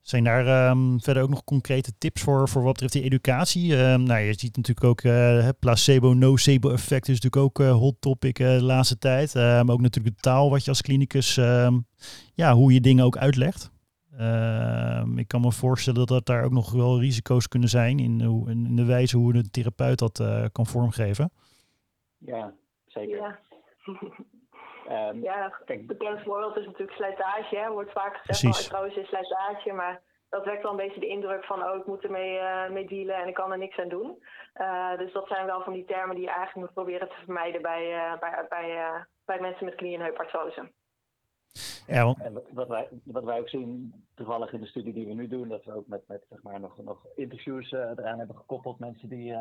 Zijn 0.09 0.23
daar 0.23 0.69
um, 0.69 1.01
verder 1.01 1.23
ook 1.23 1.29
nog 1.29 1.43
concrete 1.43 1.97
tips 1.97 2.21
voor, 2.21 2.49
voor 2.49 2.61
wat 2.63 2.71
betreft 2.71 2.93
die 2.93 3.03
educatie? 3.03 3.75
Um, 3.77 4.03
nou, 4.03 4.19
je 4.19 4.33
ziet 4.33 4.55
natuurlijk 4.55 4.85
ook 4.85 5.01
uh, 5.01 5.49
placebo, 5.59 6.13
nocebo 6.13 6.69
effect 6.71 7.07
is 7.07 7.19
natuurlijk 7.21 7.43
ook 7.43 7.59
uh, 7.59 7.71
hot 7.71 7.95
topic 7.99 8.39
uh, 8.39 8.47
de 8.47 8.63
laatste 8.63 8.97
tijd. 8.97 9.33
maar 9.33 9.69
ook 9.69 9.81
natuurlijk 9.81 10.15
de 10.15 10.21
taal 10.21 10.49
wat 10.49 10.63
je 10.63 10.69
als 10.69 10.81
klinicus, 10.81 11.37
um, 11.37 11.85
ja, 12.33 12.53
hoe 12.53 12.73
je 12.73 12.81
dingen 12.81 13.05
ook 13.05 13.17
uitlegt. 13.17 13.71
ik 15.15 15.27
kan 15.27 15.41
me 15.41 15.51
voorstellen 15.51 16.07
dat 16.07 16.25
daar 16.25 16.43
ook 16.43 16.51
nog 16.51 16.71
wel 16.71 16.99
risico's 16.99 17.47
kunnen 17.47 17.69
zijn 17.69 17.99
in, 17.99 18.21
in 18.47 18.75
de 18.75 18.85
wijze 18.85 19.17
hoe 19.17 19.33
een 19.33 19.51
therapeut 19.51 19.99
dat 19.99 20.23
kan 20.51 20.65
vormgeven. 20.65 21.31
Ja, 22.17 22.53
zeker. 22.85 23.17
Ja. 23.17 23.39
Um, 24.89 25.23
ja, 25.23 25.53
kijk, 25.65 25.87
bekend 25.87 26.21
voorbeeld 26.21 26.57
is 26.57 26.65
natuurlijk 26.65 26.97
slijtage. 26.97 27.57
Hè. 27.57 27.71
Wordt 27.71 27.91
vaak 27.91 28.17
gezegd 28.17 28.57
van 28.57 28.65
trouwens 28.65 28.95
is 28.95 29.07
slijtage, 29.07 29.73
maar 29.73 30.01
dat 30.29 30.45
wekt 30.45 30.61
wel 30.61 30.71
een 30.71 30.77
beetje 30.77 30.99
de 30.99 31.07
indruk 31.07 31.43
van 31.43 31.63
oh, 31.63 31.75
ik 31.75 31.85
moet 31.85 32.03
ermee 32.03 32.39
uh, 32.39 32.69
mee 32.69 32.87
dealen 32.87 33.15
en 33.15 33.27
ik 33.27 33.33
kan 33.33 33.51
er 33.51 33.57
niks 33.57 33.79
aan 33.79 33.89
doen. 33.89 34.23
Uh, 34.55 34.97
dus 34.97 35.13
dat 35.13 35.27
zijn 35.27 35.45
wel 35.45 35.61
van 35.61 35.73
die 35.73 35.85
termen 35.85 36.15
die 36.15 36.23
je 36.23 36.31
eigenlijk 36.31 36.65
moet 36.65 36.73
proberen 36.73 37.07
te 37.07 37.15
vermijden 37.23 37.61
bij, 37.61 37.93
uh, 37.93 38.19
bij, 38.19 38.45
bij, 38.49 39.05
bij 39.25 39.39
mensen 39.39 39.65
met 39.65 39.75
knie- 39.75 39.95
en 39.95 40.01
heupartrose. 40.01 40.71
Ja, 41.87 42.15
en 42.21 42.43
wat 42.51 42.67
wij, 42.67 42.87
wat 43.03 43.23
wij 43.23 43.39
ook 43.39 43.49
zien, 43.49 43.93
toevallig 44.15 44.53
in 44.53 44.59
de 44.59 44.67
studie 44.67 44.93
die 44.93 45.07
we 45.07 45.13
nu 45.13 45.27
doen, 45.27 45.47
dat 45.47 45.65
we 45.65 45.75
ook 45.75 45.87
met, 45.87 46.07
met 46.07 46.25
zeg 46.29 46.43
maar, 46.43 46.59
nog, 46.59 46.77
nog 46.77 47.05
interviews 47.15 47.71
eraan 47.71 48.17
hebben 48.17 48.35
gekoppeld, 48.35 48.79
mensen 48.79 49.09
die 49.09 49.35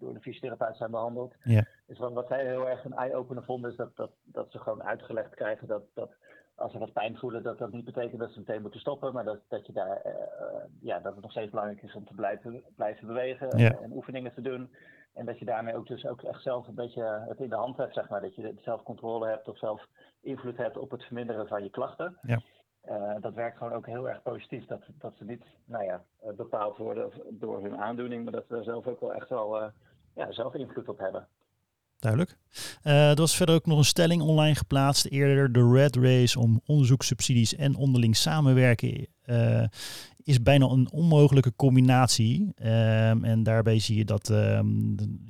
door 0.00 0.14
de 0.14 0.20
fysiotherapeut 0.20 0.76
zijn 0.76 0.90
behandeld. 0.90 1.34
Ja. 1.42 1.64
Dus 1.86 1.98
wat, 1.98 2.26
zij 2.28 2.46
heel 2.46 2.68
erg 2.68 2.84
een 2.84 2.96
eye-opener 2.96 3.44
vonden, 3.44 3.70
is 3.70 3.76
dat, 3.76 3.96
dat, 3.96 4.10
dat 4.24 4.50
ze 4.50 4.58
gewoon 4.58 4.82
uitgelegd 4.82 5.34
krijgen 5.34 5.68
dat, 5.68 5.82
dat 5.94 6.10
als 6.60 6.72
ze 6.72 6.78
wat 6.78 6.92
pijn 6.92 7.16
voelen, 7.16 7.42
dat 7.42 7.58
dat 7.58 7.72
niet 7.72 7.84
betekent 7.84 8.20
dat 8.20 8.32
ze 8.32 8.38
meteen 8.38 8.62
moeten 8.62 8.80
stoppen, 8.80 9.12
maar 9.12 9.24
dat, 9.24 9.40
dat, 9.48 9.66
je 9.66 9.72
daar, 9.72 10.02
uh, 10.06 10.12
ja, 10.80 11.00
dat 11.00 11.12
het 11.12 11.22
nog 11.22 11.30
steeds 11.30 11.50
belangrijk 11.50 11.82
is 11.82 11.94
om 11.94 12.06
te 12.06 12.14
blijven, 12.14 12.62
blijven 12.76 13.06
bewegen 13.06 13.50
en, 13.50 13.92
oefeningen 13.92 14.34
te 14.34 14.40
doen. 14.40 14.70
En 15.14 15.26
dat 15.26 15.38
je 15.38 15.44
daarmee 15.44 15.76
ook 15.76 15.86
dus 15.86 16.06
ook 16.06 16.22
echt 16.22 16.42
zelf 16.42 16.68
een 16.68 16.74
beetje 16.74 17.24
het 17.28 17.40
in 17.40 17.48
de 17.48 17.54
hand 17.54 17.76
hebt, 17.76 17.94
zeg 17.94 18.08
maar. 18.08 18.20
Dat 18.20 18.34
je 18.34 18.54
zelf 18.62 18.82
controle 18.82 19.28
hebt 19.28 19.48
of 19.48 19.58
zelf 19.58 19.86
invloed 20.20 20.56
hebt 20.56 20.76
op 20.76 20.90
het 20.90 21.02
verminderen 21.02 21.46
van 21.46 21.62
je 21.62 21.70
klachten. 21.70 22.18
Ja. 22.22 22.40
Uh, 22.88 23.14
dat 23.20 23.34
werkt 23.34 23.56
gewoon 23.56 23.72
ook 23.72 23.86
heel 23.86 24.08
erg 24.08 24.22
positief. 24.22 24.66
Dat, 24.66 24.82
dat 24.98 25.14
ze 25.16 25.24
niet 25.24 25.44
nou 25.64 25.84
ja, 25.84 26.02
bepaald 26.36 26.76
worden 26.76 27.10
door 27.30 27.62
hun 27.62 27.76
aandoening, 27.76 28.24
maar 28.24 28.32
dat 28.32 28.46
ze 28.48 28.62
zelf 28.62 28.86
ook 28.86 29.00
wel 29.00 29.14
echt 29.14 29.28
wel 29.28 29.62
uh, 29.62 29.68
ja, 30.14 30.32
zelf 30.32 30.54
invloed 30.54 30.88
op 30.88 30.98
hebben. 30.98 31.28
Duidelijk. 31.98 32.36
Uh, 32.84 33.10
er 33.10 33.16
was 33.16 33.36
verder 33.36 33.54
ook 33.54 33.66
nog 33.66 33.78
een 33.78 33.84
stelling 33.84 34.22
online 34.22 34.54
geplaatst 34.54 35.06
eerder. 35.06 35.52
De 35.52 35.70
Red 35.72 35.96
Race 35.96 36.38
om 36.38 36.60
onderzoekssubsidies 36.66 37.54
en 37.54 37.74
onderling 37.74 38.16
samenwerken 38.16 39.06
uh, 39.26 39.64
is 40.22 40.42
bijna 40.42 40.66
een 40.66 40.90
onmogelijke 40.92 41.52
combinatie. 41.56 42.52
Um, 42.62 43.24
en 43.24 43.42
daarbij 43.42 43.78
zie 43.78 43.96
je 43.96 44.04
dat 44.04 44.26
de, 44.26 44.62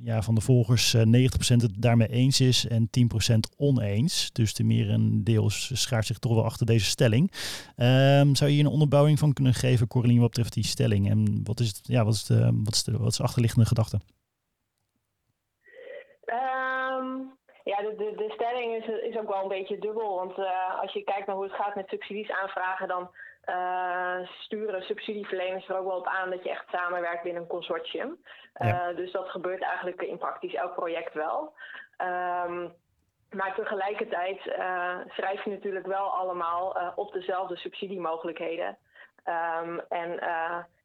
ja, 0.03 0.21
van 0.21 0.35
de 0.35 0.41
volgers 0.41 0.93
uh, 0.93 1.01
90% 1.01 1.05
het 1.37 1.71
daarmee 1.77 2.07
eens 2.07 2.41
is 2.41 2.67
en 2.67 2.89
10% 3.33 3.55
oneens. 3.57 4.29
Dus 4.31 4.53
de 4.53 4.63
merendeel 4.63 5.49
schaart 5.49 6.05
zich 6.05 6.17
toch 6.17 6.33
wel 6.33 6.45
achter 6.45 6.65
deze 6.65 6.85
stelling. 6.85 7.31
Um, 7.75 8.35
zou 8.35 8.49
je 8.49 8.55
hier 8.55 8.65
een 8.65 8.71
onderbouwing 8.71 9.19
van 9.19 9.33
kunnen 9.33 9.53
geven, 9.53 9.87
Coraline, 9.87 10.19
wat 10.19 10.29
betreft 10.29 10.53
die 10.53 10.65
stelling? 10.65 11.09
En 11.09 11.43
wat 11.43 11.59
is, 11.59 11.67
het, 11.67 11.79
ja, 11.83 12.05
wat 12.05 12.13
is, 12.13 12.23
de, 12.23 12.49
wat 12.63 12.73
is, 12.73 12.83
de, 12.83 12.97
wat 12.97 13.11
is 13.11 13.17
de 13.17 13.23
achterliggende 13.23 13.65
gedachte? 13.65 13.99
Ja, 17.63 17.77
de, 17.81 17.95
de, 17.95 18.15
de 18.15 18.29
stelling 18.29 18.75
is, 18.75 18.87
is 18.87 19.17
ook 19.17 19.29
wel 19.29 19.41
een 19.41 19.47
beetje 19.47 19.79
dubbel. 19.79 20.15
Want 20.15 20.37
uh, 20.37 20.79
als 20.79 20.93
je 20.93 21.03
kijkt 21.03 21.27
naar 21.27 21.35
hoe 21.35 21.45
het 21.45 21.55
gaat 21.55 21.75
met 21.75 21.89
subsidies 21.89 22.31
aanvragen, 22.31 22.87
dan 22.87 23.11
uh, 23.49 24.27
sturen 24.39 24.81
subsidieverleners 24.81 25.67
er 25.67 25.77
ook 25.77 25.87
wel 25.87 25.97
op 25.97 26.07
aan 26.07 26.29
dat 26.29 26.43
je 26.43 26.49
echt 26.49 26.69
samenwerkt 26.71 27.23
binnen 27.23 27.41
een 27.41 27.47
consortium. 27.47 28.17
Ja. 28.53 28.89
Uh, 28.89 28.95
dus 28.95 29.11
dat 29.11 29.29
gebeurt 29.29 29.61
eigenlijk 29.61 30.01
in 30.01 30.17
praktisch 30.17 30.53
elk 30.53 30.73
project 30.73 31.13
wel. 31.13 31.53
Um, 31.97 32.73
maar 33.29 33.55
tegelijkertijd 33.55 34.41
schrijf 35.07 35.43
je 35.43 35.49
natuurlijk 35.49 35.85
wel 35.85 36.09
allemaal 36.09 36.93
op 36.95 37.13
dezelfde 37.13 37.57
subsidiemogelijkheden. 37.57 38.77
Um, 39.25 39.81
en 39.89 40.19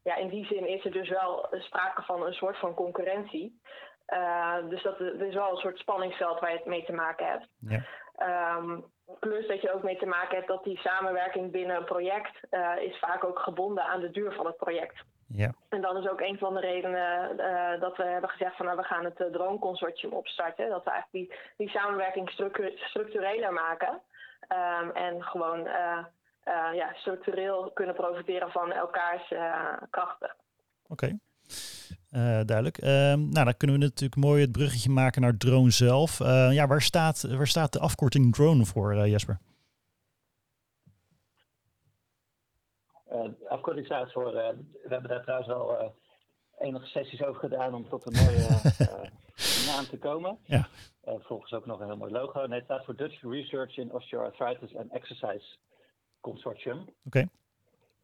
ja, 0.03 0.15
in 0.17 0.29
die 0.29 0.47
zin 0.47 0.67
is 0.67 0.85
er 0.85 0.93
dus 0.93 1.09
wel 1.09 1.49
sprake 1.51 2.03
van 2.03 2.27
een 2.27 2.35
soort 2.35 2.59
van 2.59 2.75
concurrentie. 2.75 3.61
Uh, 4.13 4.69
dus 4.69 4.83
dat, 4.83 5.01
is 5.01 5.35
wel 5.35 5.51
een 5.51 5.57
soort 5.57 5.79
spanningsveld 5.79 6.41
waar 6.41 6.51
je 6.51 6.57
het 6.57 6.67
mee 6.67 6.85
te 6.85 6.93
maken 6.93 7.27
hebt. 7.27 7.49
Ja. 7.59 7.85
Um, 8.59 8.85
plus 9.21 9.47
dat 9.47 9.61
je 9.61 9.73
ook 9.73 9.83
mee 9.83 9.97
te 9.97 10.07
maken 10.07 10.37
hebt 10.37 10.49
dat 10.49 10.65
die 10.65 10.79
samenwerking 10.79 11.53
binnen 11.53 11.77
een 11.77 11.85
project 11.85 12.37
uh, 12.51 12.77
is 12.81 12.99
vaak 12.99 13.25
ook 13.25 13.39
gebonden 13.39 13.85
aan 13.85 14.01
de 14.01 14.11
duur 14.11 14.33
van 14.33 14.47
het 14.47 14.57
project. 14.57 15.05
Ja. 15.29 15.55
En 15.69 15.81
dat 15.81 15.97
is 15.97 16.09
ook 16.09 16.21
een 16.21 16.39
van 16.39 16.55
de 16.55 16.61
redenen 16.61 17.37
uh, 17.41 17.81
dat 17.81 17.97
we 17.97 18.05
hebben 18.05 18.31
gezegd 18.31 18.57
van 18.57 18.67
nou, 18.67 18.79
we 18.79 18.85
gaan 18.85 19.05
het 19.05 19.21
uh, 19.21 19.27
Drone 19.27 19.59
Consortium 19.59 20.13
opstarten. 20.13 20.69
Dat 20.69 20.85
we 20.85 20.91
eigenlijk 20.91 21.29
die, 21.29 21.39
die 21.57 21.69
samenwerking 21.69 22.31
structu 22.31 22.73
structureler 22.77 23.53
maken. 23.53 24.01
Um, 24.81 24.91
en 24.91 25.23
gewoon 25.23 25.69
ja, 26.73 26.93
structureel 26.95 27.71
kunnen 27.75 27.95
profiteren 27.95 28.51
van 28.51 28.73
elkaars 28.73 29.29
krachten. 29.91 30.35
Oké. 30.89 30.93
Okay. 30.93 31.19
Duidelijk. 32.23 32.77
Um, 32.83 33.29
nou, 33.29 33.45
dan 33.45 33.57
kunnen 33.57 33.79
we 33.79 33.85
natuurlijk 33.85 34.21
mooi 34.21 34.41
het 34.41 34.53
bruggetje 34.53 34.91
maken 34.91 35.23
naar 35.23 35.37
drone 35.37 35.71
zelf. 35.71 36.19
ja, 36.51 36.67
waar 36.67 36.83
staat, 36.83 37.23
waar 37.23 37.47
staat 37.47 37.73
de 37.73 37.79
afkorting 37.79 38.35
drone 38.35 38.65
voor, 38.65 39.09
Jesper? 39.09 39.39
Uh, 43.13 43.29
afkorting 43.49 43.87
staat 43.87 44.13
voor, 44.13 44.33
we 44.33 44.89
hebben 44.89 45.11
daar 45.11 45.23
trouwens 45.23 45.51
al 45.51 45.95
enige 46.59 46.87
sessies 46.87 47.23
over 47.23 47.41
gedaan 47.41 47.75
om 47.75 47.89
tot 47.89 48.07
een 48.07 48.25
mooie 48.25 48.49
naam 49.71 49.85
te 49.85 49.99
komen. 49.99 50.39
Ja. 50.45 50.69
volgens 51.05 51.53
ook 51.53 51.67
nog 51.67 51.81
een 51.81 51.87
heel 51.87 51.97
mooi 51.97 52.13
logo. 52.13 52.47
Nee, 52.47 52.57
het 52.57 52.65
staat 52.65 52.85
voor 52.85 52.97
Dutch 52.97 53.23
Research 53.23 53.77
in 53.77 53.93
Osteoarthritis 53.93 54.77
and 54.77 54.93
Exercise 54.93 55.57
Consortium. 56.21 56.79
Oké. 56.79 56.91
Okay. 57.05 57.29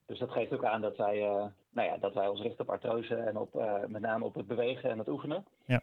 Dus 0.07 0.18
dat 0.18 0.31
geeft 0.31 0.53
ook 0.53 0.64
aan 0.64 0.81
dat 0.81 0.96
wij, 0.96 1.51
nou 1.72 1.88
ja, 1.88 1.96
dat 1.96 2.14
wij 2.14 2.28
ons 2.28 2.40
richten 2.40 2.64
op 2.64 2.70
artrose 2.70 3.14
en 3.14 3.37
op, 3.37 3.54
met 3.87 4.02
name 4.02 4.24
op 4.24 4.35
het 4.35 4.46
bewegen 4.46 4.90
en 4.90 4.98
het 4.98 5.08
oefenen. 5.08 5.46
Ja. 5.64 5.80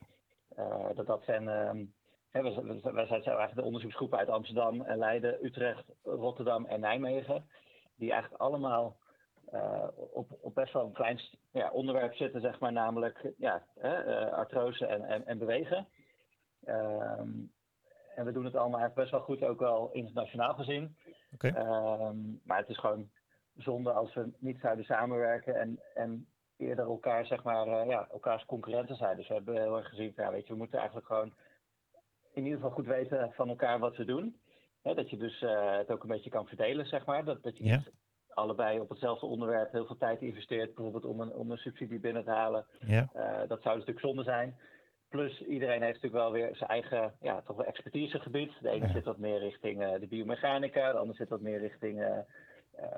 dat 0.95 1.06
dat 1.06 1.23
zijn, 1.25 1.47
hè, 2.32 2.41
wij, 2.41 2.82
wij 2.82 3.06
zijn 3.06 3.23
eigenlijk 3.23 3.56
de 3.56 3.63
onderzoeksgroepen 3.63 4.17
uit 4.17 4.30
Amsterdam, 4.30 4.84
Leiden, 4.88 5.45
Utrecht, 5.45 5.86
Rotterdam 6.04 6.65
en 6.65 6.80
Nijmegen. 6.80 7.49
Die 7.95 8.12
eigenlijk 8.12 8.41
allemaal 8.41 8.97
uh, 9.54 9.88
op, 10.13 10.38
op 10.41 10.56
best 10.56 10.73
wel 10.73 10.86
een 10.86 10.91
klein 10.91 11.19
ja, 11.52 11.71
onderwerp 11.71 12.13
zitten, 12.13 12.41
zeg 12.41 12.60
maar, 12.60 12.71
namelijk 12.71 13.34
ja, 13.38 13.63
uh, 13.84 14.32
artrose 14.32 14.86
en, 14.86 15.04
en, 15.04 15.25
en 15.25 15.38
bewegen. 15.38 15.88
Um, 16.65 17.52
en 18.15 18.25
we 18.25 18.32
doen 18.32 18.45
het 18.45 18.56
allemaal 18.56 18.80
eigenlijk 18.80 18.95
best 18.95 19.12
wel 19.12 19.21
goed, 19.21 19.49
ook 19.49 19.60
wel 19.60 19.89
internationaal 19.91 20.54
gezien. 20.54 20.97
Okay. 21.34 21.52
Um, 21.52 22.41
maar 22.43 22.58
het 22.58 22.69
is 22.69 22.78
gewoon 22.78 23.10
zonde 23.62 23.91
als 23.91 24.13
we 24.13 24.32
niet 24.38 24.60
zouden 24.60 24.86
samenwerken 24.86 25.56
en, 25.56 25.80
en 25.93 26.28
eerder 26.58 26.86
elkaar, 26.86 27.26
zeg 27.26 27.43
maar, 27.43 27.67
uh, 27.67 27.89
ja, 27.89 28.08
elkaars 28.12 28.45
concurrenten 28.45 28.95
zijn. 28.95 29.17
Dus 29.17 29.28
we 29.28 29.34
hebben 29.34 29.62
heel 29.62 29.78
erg 29.78 29.89
gezien, 29.89 30.13
ja, 30.15 30.32
weet 30.32 30.48
je, 30.48 30.54
we 30.54 30.60
moeten 30.60 30.78
eigenlijk 30.78 31.08
gewoon 31.08 31.34
in 32.34 32.43
ieder 32.43 32.60
geval 32.60 32.76
goed 32.76 32.86
weten 32.86 33.32
van 33.34 33.50
elkaar 33.50 33.80
wat 33.80 33.95
we 33.95 34.06
doen. 34.06 34.39
dat 34.82 35.10
je 35.10 35.17
dus 35.17 35.39
het 35.78 35.91
ook 35.91 36.04
een 36.04 36.10
beetje 36.10 36.30
kan 36.30 36.48
verdelen, 36.48 36.86
zeg 36.86 37.06
maar. 37.06 37.26
Dat, 37.26 37.43
dat 37.43 37.58
je 37.58 37.63
ja. 37.63 37.76
niet 37.76 37.91
allebei 38.39 38.80
op 38.80 38.89
hetzelfde 38.89 39.26
onderwerp 39.26 39.72
heel 39.72 39.86
veel 39.86 39.98
tijd 39.98 40.22
investeert, 40.22 40.76
bijvoorbeeld 40.76 41.06
om 41.06 41.19
een, 41.22 41.34
om 41.34 41.52
een 41.52 41.58
subsidie 41.58 42.00
binnen 42.00 42.24
te 42.24 42.32
halen. 42.32 42.65
Ja. 42.80 43.10
Uh, 43.15 43.48
dat 43.48 43.62
zou 43.62 43.78
natuurlijk 43.78 44.06
zonde 44.06 44.24
zijn. 44.24 44.58
Plus 45.10 45.41
iedereen 45.41 45.82
heeft 45.82 46.02
natuurlijk 46.02 46.24
wel 46.24 46.32
weer 46.32 46.56
zijn 46.56 46.69
eigen 46.69 47.13
ja, 47.22 47.41
toch 47.41 47.56
wel 47.56 47.65
expertisegebied. 47.65 48.52
De 48.62 48.69
ene 48.69 48.88
Ja. 48.88 48.93
zit 48.93 49.06
wat 49.06 49.17
meer 49.17 49.39
richting 49.39 49.98
de 50.00 50.08
biomechanica, 50.08 50.91
de 50.91 50.98
ander 50.98 51.15
zit 51.15 51.30
wat 51.30 51.41
meer 51.41 51.60
richting 51.60 52.26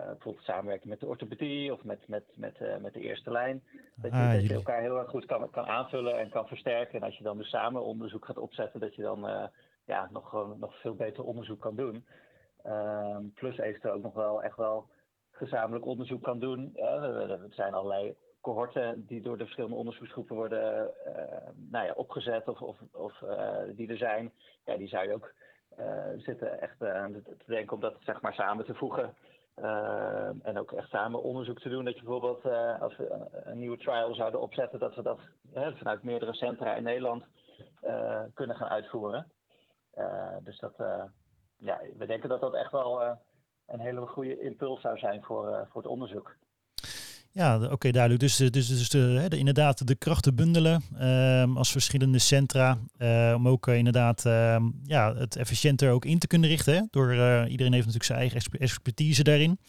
bijvoorbeeld 0.05 0.45
samenwerking 0.45 0.89
met 0.89 0.99
de 0.99 1.07
orthopedie 1.07 1.73
of 1.73 1.83
met, 1.83 2.07
met, 2.07 2.23
met, 2.35 2.81
met 2.81 2.93
de 2.93 2.99
eerste 2.99 3.31
lijn. 3.31 3.63
Dat 3.95 4.11
je, 4.11 4.17
Ah, 4.17 4.31
dat 4.31 4.47
je 4.47 4.53
elkaar 4.53 4.81
heel 4.81 4.97
erg 4.97 5.09
goed 5.09 5.25
kan, 5.25 5.49
kan 5.49 5.65
aanvullen 5.65 6.19
en 6.19 6.29
kan 6.29 6.47
versterken. 6.47 6.99
En 6.99 7.05
als 7.05 7.17
je 7.17 7.23
dan 7.23 7.37
dus 7.37 7.49
samen 7.49 7.83
onderzoek 7.83 8.25
gaat 8.25 8.37
opzetten, 8.37 8.79
dat 8.79 8.95
je 8.95 9.01
dan 9.01 9.49
ja, 9.85 10.09
nog, 10.11 10.57
nog 10.57 10.79
veel 10.79 10.95
beter 10.95 11.23
onderzoek 11.23 11.61
kan 11.61 11.75
doen. 11.75 12.05
Ehm, 12.63 13.27
plus 13.33 13.57
eventueel 13.57 13.93
ook 13.93 14.03
nog 14.03 14.13
wel 14.13 14.43
echt 14.43 14.57
wel 14.57 14.89
gezamenlijk 15.31 15.85
onderzoek 15.85 16.23
kan 16.23 16.39
doen. 16.39 16.75
Er 16.75 17.39
zijn 17.49 17.73
allerlei 17.73 18.15
cohorten 18.41 19.05
die 19.05 19.21
door 19.21 19.37
de 19.37 19.43
verschillende 19.43 19.75
onderzoeksgroepen 19.75 20.35
worden 20.35 20.91
uh, 21.07 21.13
nou 21.69 21.85
ja, 21.85 21.93
opgezet 21.93 22.47
of, 22.47 22.61
of, 22.61 22.77
of 22.91 23.21
uh, 23.21 23.57
die 23.75 23.89
er 23.89 23.97
zijn. 23.97 24.31
Ja, 24.65 24.77
die 24.77 24.87
zou 24.87 25.07
je 25.07 25.13
ook 25.13 25.33
zitten 26.17 26.61
echt 26.61 26.79
te 26.79 27.21
denken 27.45 27.75
om 27.75 27.81
dat 27.81 27.95
zeg 27.99 28.21
maar 28.21 28.33
samen 28.33 28.65
te 28.65 28.73
voegen. 28.73 29.15
En 30.41 30.57
ook 30.57 30.71
echt 30.71 30.89
samen 30.89 31.23
onderzoek 31.23 31.59
te 31.59 31.69
doen. 31.69 31.85
Dat 31.85 31.97
je 31.97 32.03
bijvoorbeeld 32.03 32.45
als 32.79 32.97
we 32.97 33.27
een 33.31 33.59
nieuwe 33.59 33.77
trial 33.77 34.13
zouden 34.15 34.41
opzetten, 34.41 34.79
dat 34.79 34.95
we 34.95 35.01
dat 35.01 35.19
vanuit 35.53 36.03
meerdere 36.03 36.33
centra 36.33 36.75
in 36.75 36.83
Nederland 36.83 37.25
kunnen 38.33 38.55
gaan 38.55 38.69
uitvoeren. 38.69 39.31
dus 40.43 40.59
dat, 40.59 40.73
ja, 41.57 41.81
we 41.97 42.05
denken 42.05 42.29
dat 42.29 42.41
dat 42.41 42.53
echt 42.53 42.71
wel 42.71 43.19
een 43.71 43.79
hele 43.79 44.07
goede 44.07 44.39
impuls 44.39 44.81
zou 44.81 44.97
zijn 44.97 45.23
voor, 45.23 45.49
uh, 45.49 45.61
voor 45.69 45.81
het 45.81 45.91
onderzoek. 45.91 46.35
Ja, 47.33 47.55
oké, 47.55 47.71
okay, 47.71 47.91
duidelijk. 47.91 48.21
Dus, 48.21 48.35
dus, 48.35 48.67
dus 48.67 48.89
de, 48.89 48.97
hè, 48.97 49.27
de, 49.27 49.37
inderdaad 49.37 49.87
de 49.87 49.95
krachten 49.95 50.35
bundelen 50.35 50.83
um, 51.01 51.57
als 51.57 51.71
verschillende 51.71 52.19
centra. 52.19 52.77
Uh, 52.97 53.33
om 53.35 53.47
ook 53.47 53.67
uh, 53.67 53.77
inderdaad 53.77 54.25
um, 54.25 54.79
ja, 54.83 55.15
het 55.15 55.35
efficiënter 55.35 55.91
ook 55.91 56.05
in 56.05 56.19
te 56.19 56.27
kunnen 56.27 56.49
richten. 56.49 56.73
Hè? 56.73 56.81
Door, 56.89 57.11
iedereen 57.47 57.73
heeft 57.73 57.85
natuurlijk 57.85 58.03
zijn 58.03 58.19
eigen 58.19 58.41
expertise 58.59 59.23
daarin. 59.23 59.59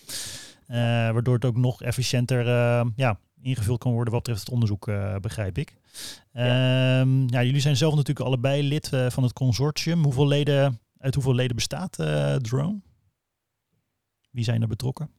waardoor 1.12 1.34
het 1.34 1.44
ook 1.44 1.56
nog 1.56 1.82
efficiënter 1.82 2.48
ehm, 2.48 2.88
ja, 2.96 3.18
ingevuld 3.42 3.78
kan 3.78 3.92
worden 3.92 4.12
wat 4.12 4.22
betreft 4.22 4.44
het 4.44 4.54
onderzoek, 4.54 4.90
begrijp 5.20 5.58
ik. 5.58 5.76
Ja. 6.32 7.00
ja. 7.26 7.42
jullie 7.42 7.60
zijn 7.60 7.76
zelf 7.76 7.94
natuurlijk 7.94 8.26
allebei 8.26 8.62
lid 8.62 8.90
van 9.08 9.22
het 9.22 9.32
consortium. 9.32 10.02
Hoeveel 10.02 10.26
leden, 10.26 10.80
uit 10.98 11.14
hoeveel 11.14 11.34
leden 11.34 11.56
bestaat 11.56 11.92
Drone? 12.42 12.80
Wie 14.30 14.44
zijn 14.44 14.62
er 14.62 14.68
betrokken? 14.68 15.10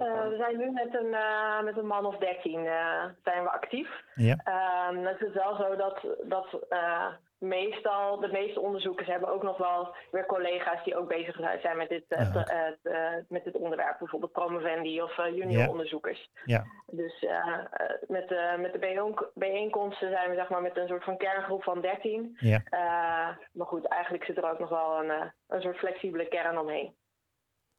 Uh, 0.00 0.28
we 0.28 0.36
zijn 0.36 0.56
nu 0.56 0.70
met 0.70 0.94
een, 0.94 1.06
uh, 1.06 1.62
met 1.62 1.76
een 1.76 1.86
man 1.86 2.06
of 2.06 2.16
dertien 2.16 2.64
uh, 2.64 3.04
zijn 3.24 3.42
we 3.42 3.50
actief. 3.50 4.02
Ja. 4.14 4.36
Um, 4.90 5.06
het 5.06 5.20
is 5.20 5.32
wel 5.32 5.56
zo 5.56 5.76
dat, 5.76 6.00
dat 6.22 6.66
meestal 7.38 8.20
de 8.20 8.28
meeste 8.28 8.60
onderzoekers 8.60 9.08
hebben 9.08 9.28
ook 9.28 9.42
nog 9.42 9.56
wel 9.56 9.94
weer 10.10 10.26
collega's 10.26 10.84
die 10.84 10.96
ook 10.96 11.08
bezig 11.08 11.36
zijn 11.62 11.76
met 11.76 11.88
dit, 11.88 12.04
met 13.28 13.44
dit 13.44 13.56
onderwerp. 13.56 13.98
Bijvoorbeeld 13.98 14.32
promovendi 14.32 15.02
of 15.02 15.16
junior 15.16 15.62
ja. 15.62 15.68
onderzoekers. 15.68 16.30
Ja. 16.44 16.64
Dus 16.86 17.26
met, 18.06 18.28
de, 18.28 18.54
met 18.58 18.72
de 18.72 19.30
bijeenkomsten 19.34 20.10
zijn 20.10 20.30
we 20.30 20.36
zeg 20.36 20.48
maar 20.48 20.62
met 20.62 20.76
een 20.76 20.88
soort 20.88 21.04
van 21.04 21.16
kerngroep 21.16 21.62
van 21.62 21.80
dertien. 21.80 22.36
Ja. 22.40 22.62
maar 23.52 23.66
goed, 23.66 23.88
eigenlijk 23.88 24.24
zit 24.24 24.36
er 24.36 24.50
ook 24.50 24.58
nog 24.58 24.68
wel 24.68 25.04
een, 25.04 25.32
een 25.48 25.60
soort 25.60 25.78
flexibele 25.78 26.28
kern 26.28 26.58
omheen. 26.58 26.94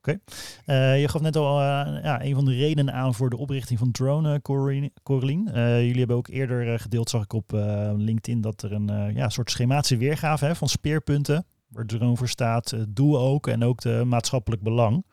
Oké. 0.05 0.19
Uh, 0.65 1.01
je 1.01 1.07
gaf 1.07 1.21
net 1.21 1.35
al 1.35 1.59
uh, 1.59 1.65
ja, 2.03 2.23
een 2.23 2.35
van 2.35 2.45
de 2.45 2.53
redenen 2.53 2.93
aan 2.93 3.13
voor 3.13 3.29
de 3.29 3.37
oprichting 3.37 3.79
van 3.79 3.91
Drone, 3.91 4.41
Coraline. 4.41 5.51
Uh, 5.53 5.81
jullie 5.81 5.97
hebben 5.97 6.15
ook 6.15 6.27
eerder 6.27 6.79
gedeeld, 6.79 7.09
zag 7.09 7.23
ik 7.23 7.33
op 7.33 7.51
LinkedIn, 7.97 8.41
dat 8.41 8.61
er 8.61 8.71
een 8.71 9.13
ja, 9.13 9.29
soort 9.29 9.51
schematische 9.51 9.97
weergave 9.97 10.45
hè, 10.45 10.55
van 10.55 10.69
speerpunten, 10.69 11.45
waar 11.67 11.85
Drone 11.85 12.15
voor 12.15 12.29
staat, 12.29 12.75
doel 12.89 13.19
ook 13.19 13.47
en 13.47 13.63
ook 13.63 13.81
de 13.81 14.03
maatschappelijk 14.05 14.61
belang. 14.61 15.05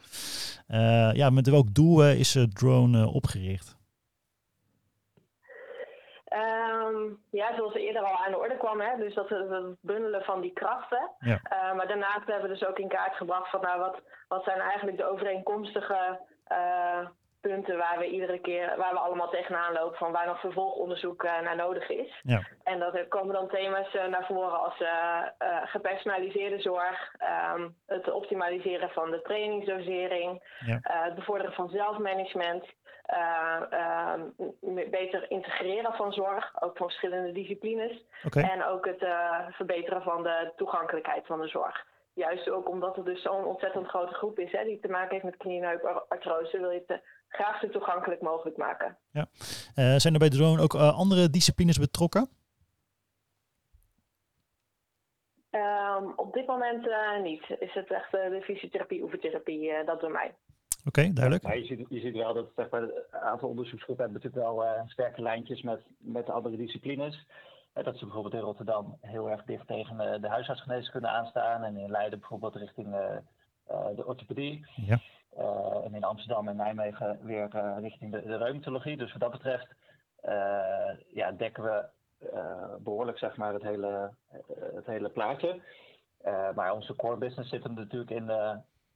ja, 1.13 1.31
met 1.31 1.49
welk 1.49 1.75
doel 1.75 2.11
is 2.11 2.37
Drone 2.53 3.09
opgericht? 3.09 3.77
Um, 7.03 7.23
ja, 7.31 7.55
zoals 7.57 7.75
eerder 7.75 8.03
al 8.03 8.25
aan 8.25 8.31
de 8.31 8.39
orde 8.39 8.57
kwam, 8.57 8.81
hè, 8.81 8.97
dus 8.97 9.15
dat 9.15 9.29
het 9.29 9.77
bundelen 9.81 10.25
van 10.25 10.41
die 10.41 10.53
krachten. 10.53 11.11
Ja. 11.19 11.41
Uh, 11.53 11.75
maar 11.75 11.89
daarnaast 11.89 12.27
hebben 12.27 12.43
we 12.43 12.59
dus 12.59 12.65
ook 12.65 12.79
in 12.79 12.89
kaart 12.89 13.15
gebracht 13.15 13.51
van 13.51 13.61
nou, 13.61 13.81
wat, 13.81 14.01
wat 14.29 14.45
zijn 14.45 14.61
eigenlijk 14.61 14.97
de 14.97 15.11
overeenkomstige 15.11 16.19
uh, 16.53 17.07
punten 17.41 17.79
waar 17.79 17.99
we 17.99 18.07
iedere 18.07 18.39
keer, 18.39 18.77
waar 18.77 18.93
we 18.93 18.99
allemaal 18.99 19.31
tegenaan 19.31 19.73
lopen, 19.73 19.99
van 19.99 20.13
waar 20.13 20.27
nog 20.27 20.41
vervolgonderzoek 20.41 21.25
uh, 21.25 21.41
naar 21.41 21.57
nodig 21.57 21.89
is. 21.89 22.21
Ja. 22.23 22.47
En 22.63 22.79
dat 22.79 23.09
komen 23.09 23.35
dan 23.35 23.49
thema's 23.49 23.93
naar 23.93 24.27
voren 24.27 24.61
als 24.61 24.85
gepersonaliseerde 25.65 26.61
zorg, 26.61 27.15
um, 27.55 27.77
het 27.87 28.11
optimaliseren 28.11 28.91
van 28.91 29.11
de 29.11 29.23
trainingsdosering, 29.23 30.43
ja. 30.67 30.79
het 30.83 31.15
bevorderen 31.15 31.53
van 31.53 31.69
zelfmanagement. 31.69 32.65
Uh, 33.13 33.61
uh, 33.71 34.91
beter 34.91 35.31
integreren 35.31 35.93
van 35.93 36.13
zorg, 36.13 36.63
ook 36.63 36.77
van 36.77 36.87
verschillende 36.87 37.33
disciplines. 37.33 38.05
Okay. 38.25 38.43
En 38.43 38.65
ook 38.65 38.87
het 38.87 39.03
uh, 39.03 39.47
verbeteren 39.51 40.03
van 40.03 40.23
de 40.23 40.53
toegankelijkheid 40.57 41.27
van 41.27 41.41
de 41.41 41.49
zorg. 41.49 41.87
Juist 42.15 42.51
ook 42.51 42.69
omdat 42.69 42.97
het 42.97 43.05
dus 43.05 43.23
zo'n 43.23 43.45
ontzettend 43.45 43.87
grote 43.87 44.15
groep 44.15 44.39
is 44.39 44.53
hè, 44.53 44.65
die 44.65 44.81
te 44.81 44.89
maken 44.89 45.11
heeft 45.11 45.25
met 45.25 45.37
knie- 45.37 45.61
en 45.63 45.69
heupartrose, 45.69 46.59
wil 46.59 46.71
je 46.71 46.85
het 46.87 47.01
graag 47.29 47.61
zo 47.61 47.69
toegankelijk 47.69 48.21
mogelijk 48.21 48.57
maken. 48.57 48.99
Ja. 49.11 49.27
Uh, 49.75 49.95
zijn 49.97 50.13
er 50.13 50.19
bij 50.19 50.29
Drone 50.29 50.63
ook 50.63 50.75
uh, 50.75 50.99
andere 50.99 51.31
disciplines 51.31 51.79
betrokken? 51.79 52.29
Um, 55.51 56.13
op 56.17 56.33
dit 56.33 56.47
moment 56.47 56.87
uh, 56.87 57.21
niet. 57.21 57.45
Is 57.59 57.75
het 57.75 57.91
echt 57.91 58.11
de 58.11 58.41
fysiotherapie, 58.43 59.03
oefentherapie, 59.03 59.85
dat 59.85 60.01
domein. 60.01 60.35
Oké, 60.85 61.01
okay, 61.01 61.13
duidelijk. 61.13 61.45
Maar 61.45 61.59
je 61.59 61.65
ziet, 61.65 61.87
je 61.89 62.01
ziet 62.01 62.17
wel 62.17 62.35
dat 62.35 62.47
zeg 62.57 62.71
maar, 62.71 62.83
een 62.83 62.93
aantal 63.11 63.49
onderzoeksgroepen 63.49 64.05
hebben 64.05 64.23
natuurlijk 64.23 64.53
wel 64.53 64.65
uh, 64.65 64.89
sterke 64.89 65.23
lijntjes 65.23 65.63
met, 65.63 65.81
met 65.99 66.31
andere 66.31 66.57
disciplines. 66.57 67.27
Uh, 67.75 67.85
dat 67.85 67.99
ze 67.99 68.05
bijvoorbeeld 68.05 68.35
in 68.35 68.41
Rotterdam 68.41 68.99
heel 69.01 69.31
erg 69.31 69.45
dicht 69.45 69.67
tegen 69.67 69.95
uh, 69.95 70.21
de 70.21 70.29
huisartsgeneeskunde 70.29 71.09
aanstaan. 71.09 71.65
En 71.65 71.77
in 71.77 71.91
Leiden 71.91 72.19
bijvoorbeeld 72.19 72.57
richting 72.57 72.91
de 73.97 74.07
orthopedie. 74.07 74.67
Ja. 74.77 75.01
en 75.85 75.95
in 75.95 76.05
Amsterdam 76.05 76.49
en 76.49 76.57
Nijmegen 76.57 77.19
weer 77.23 77.49
richting 77.81 78.13
de, 78.13 78.23
de 78.23 78.37
reumatologie. 78.37 78.97
Dus 78.97 79.13
wat 79.13 79.21
dat 79.21 79.31
betreft 79.31 79.75
ja, 81.13 81.33
dekken 81.37 81.63
we 81.63 81.85
behoorlijk 82.83 83.19
zeg 83.19 83.37
maar, 83.37 83.53
het, 83.53 83.63
hele, 83.63 84.11
het 84.75 84.87
hele 84.87 85.09
plaatje. 85.09 85.61
maar 86.55 86.73
onze 86.73 86.97
core 86.97 87.17
business 87.17 87.51
zit 87.51 87.63
hem 87.63 87.75
natuurlijk 87.75 88.11
in, 88.11 88.31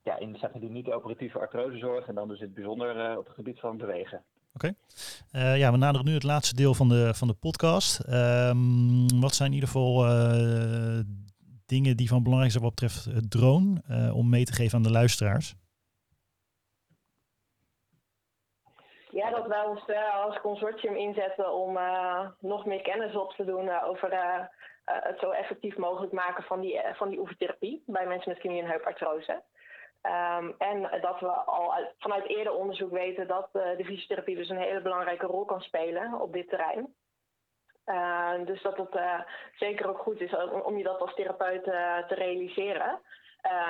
ja, 0.07 0.19
in 0.19 0.37
zeg 0.37 0.53
maar, 0.53 0.61
die 0.61 0.71
niet-operatieve 0.71 1.39
artrosezorg 1.39 2.09
en 2.09 2.15
dan 2.15 2.29
dus 2.29 2.39
in 2.39 2.45
het 2.45 2.55
bijzonder 2.55 3.19
op 3.19 3.27
het 3.27 3.35
gebied 3.35 3.61
van 3.61 3.77
bewegen. 3.77 4.23
Oké. 4.55 4.75
Eh, 5.33 5.59
ja, 5.59 5.71
we 5.71 5.77
naderen 5.77 6.07
nu 6.07 6.13
het 6.15 6.23
laatste 6.23 6.55
deel 6.55 6.75
van 6.75 6.89
de, 6.89 7.15
van 7.15 7.29
de 7.29 7.35
podcast. 7.35 8.01
Ehm, 8.01 9.21
wat 9.21 9.35
zijn 9.35 9.49
in 9.49 9.55
ieder 9.55 9.69
geval 9.69 10.05
uh, 10.05 11.01
dingen 11.67 11.97
die 11.97 12.09
van 12.09 12.23
belangrijk 12.23 12.53
zijn 12.53 12.65
wat 12.65 12.75
betreft 12.75 13.05
het 13.05 13.31
drone, 13.31 13.83
uh, 13.91 14.17
om 14.17 14.29
mee 14.29 14.45
te 14.45 14.53
geven 14.53 14.77
aan 14.77 14.83
de 14.83 14.91
luisteraars? 14.91 15.55
Ja, 19.11 19.31
dat 19.31 19.47
wij 19.47 19.65
ons 19.65 19.85
als 20.25 20.41
consortium 20.41 20.97
inzetten 20.97 21.55
om 21.55 21.79
nog 22.41 22.67
meer 22.67 22.83
kennis 22.83 23.17
op 23.17 23.33
te 23.33 23.45
doen 23.45 23.83
over 23.83 24.09
het 24.85 25.19
zo 25.21 25.31
effectief 25.31 25.77
mogelijk 25.77 26.13
maken 26.13 26.45
van 26.45 26.61
die, 26.61 26.81
van 26.93 27.09
die 27.09 27.19
oefentherapie 27.19 27.83
bij 27.87 28.07
mensen 28.07 28.31
met 28.31 28.39
knie- 28.39 28.61
en 28.61 28.69
heupartrose. 28.69 29.43
Um, 30.07 30.55
en 30.59 31.01
dat 31.01 31.21
we 31.21 31.29
al 31.29 31.75
vanuit 31.99 32.29
eerder 32.29 32.53
onderzoek 32.53 32.91
weten 32.91 33.27
dat 33.27 33.49
uh, 33.53 33.77
de 33.77 33.85
fysiotherapie 33.85 34.37
dus 34.37 34.49
een 34.49 34.57
hele 34.57 34.81
belangrijke 34.81 35.27
rol 35.27 35.45
kan 35.45 35.61
spelen 35.61 36.21
op 36.21 36.33
dit 36.33 36.49
terrein. 36.49 36.95
Uh, 37.87 38.45
dus 38.45 38.63
dat 38.63 38.77
het 38.77 38.95
uh, 38.95 39.21
zeker 39.55 39.89
ook 39.89 39.99
goed 39.99 40.21
is 40.21 40.37
om, 40.37 40.61
om, 40.61 40.77
je 40.77 40.85
dat 40.85 41.01
als 41.01 41.15
therapeut 41.15 41.65
te 41.65 42.15
realiseren. 42.15 43.01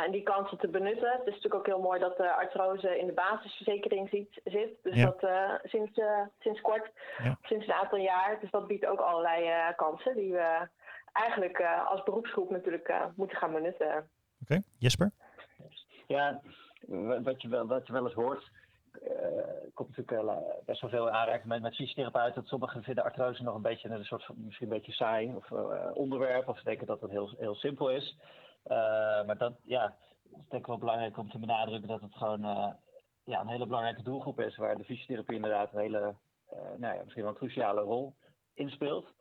en 0.05 0.11
die 0.11 0.22
kansen 0.22 0.59
te 0.59 0.68
benutten. 0.68 1.11
Het 1.11 1.27
is 1.27 1.35
natuurlijk 1.35 1.55
ook 1.55 1.66
heel 1.66 1.81
mooi 1.81 2.01
dat 2.01 2.16
de 2.16 2.33
artrose 2.33 2.99
in 2.99 3.07
de 3.07 3.12
basisverzekering 3.12 4.09
ziet, 4.09 4.40
zit. 4.44 4.79
Dus 4.83 4.94
ja. 4.94 5.05
dat 5.05 5.31
sinds, 5.62 6.01
sinds 6.38 6.61
kort, 6.61 6.90
ja. 7.22 7.38
sinds 7.42 7.66
een 7.66 7.72
aantal 7.72 7.99
jaar. 7.99 8.40
Dus 8.40 8.51
dat 8.51 8.66
biedt 8.66 8.87
ook 8.87 9.01
allerlei 9.01 9.75
kansen 9.75 10.14
die 10.14 10.33
we 10.33 10.68
eigenlijk 11.12 11.62
als 11.87 12.03
beroepsgroep 12.03 12.51
natuurlijk 12.51 12.94
moeten 13.14 13.37
gaan 13.37 13.53
benutten. 13.53 13.88
Oké, 13.88 14.05
okay. 14.42 14.62
Jesper? 14.79 15.11
Ja, 16.07 16.40
wat 17.23 17.42
je 17.42 17.49
wel, 17.49 17.66
wat 17.66 17.87
je 17.87 17.92
wel 17.92 18.05
eens 18.05 18.14
hoort, 18.14 18.51
uh, 19.03 19.11
komt 19.75 19.97
natuurlijk 19.97 20.29
uh, 20.29 20.37
best 20.64 20.81
wel 20.81 20.90
veel 20.90 21.11
aanraking 21.11 21.47
met, 21.47 21.62
met 21.62 21.75
fysiotherapeuten. 21.75 22.35
Dat 22.35 22.47
sommigen 22.47 22.83
vinden 22.83 23.05
artrose 23.05 23.42
nog 23.42 23.55
een 23.55 23.62
beetje 23.62 23.88
een 23.88 24.05
soort 24.05 24.25
van, 24.25 24.35
misschien 24.38 24.66
een 24.66 24.77
beetje 24.77 24.92
saai 24.92 25.35
of 25.35 25.51
uh, 25.51 25.90
onderwerp. 25.95 26.49
Of 26.49 26.62
denken 26.62 26.87
dat 26.87 27.01
het 27.01 27.11
heel, 27.11 27.35
heel 27.38 27.55
simpel 27.55 27.90
is. 27.90 28.16
maar 29.27 29.38
dat, 29.38 29.55
ja, 29.64 29.97
is 30.23 30.49
denk 30.49 30.62
ik 30.62 30.66
wel 30.66 30.79
belangrijk 30.79 31.19
om 31.19 31.31
te 31.31 31.38
benadrukken 31.38 31.88
dat 31.88 32.01
het 32.01 32.14
gewoon 32.14 32.40
ja, 33.25 33.40
een 33.40 33.49
hele 33.49 33.66
belangrijke 33.66 34.03
doelgroep 34.03 34.40
is. 34.40 34.57
Waar 34.57 34.77
de 34.77 34.85
fysiotherapie 34.85 35.37
inderdaad 35.37 35.73
een 35.73 35.81
hele, 35.81 36.14
nou 36.77 36.95
ja, 36.95 37.03
misschien 37.03 37.23
wel 37.23 37.33
een 37.33 37.38
cruciale 37.38 37.81
rol 37.81 38.14
in 38.55 38.71
speelt. 38.71 39.12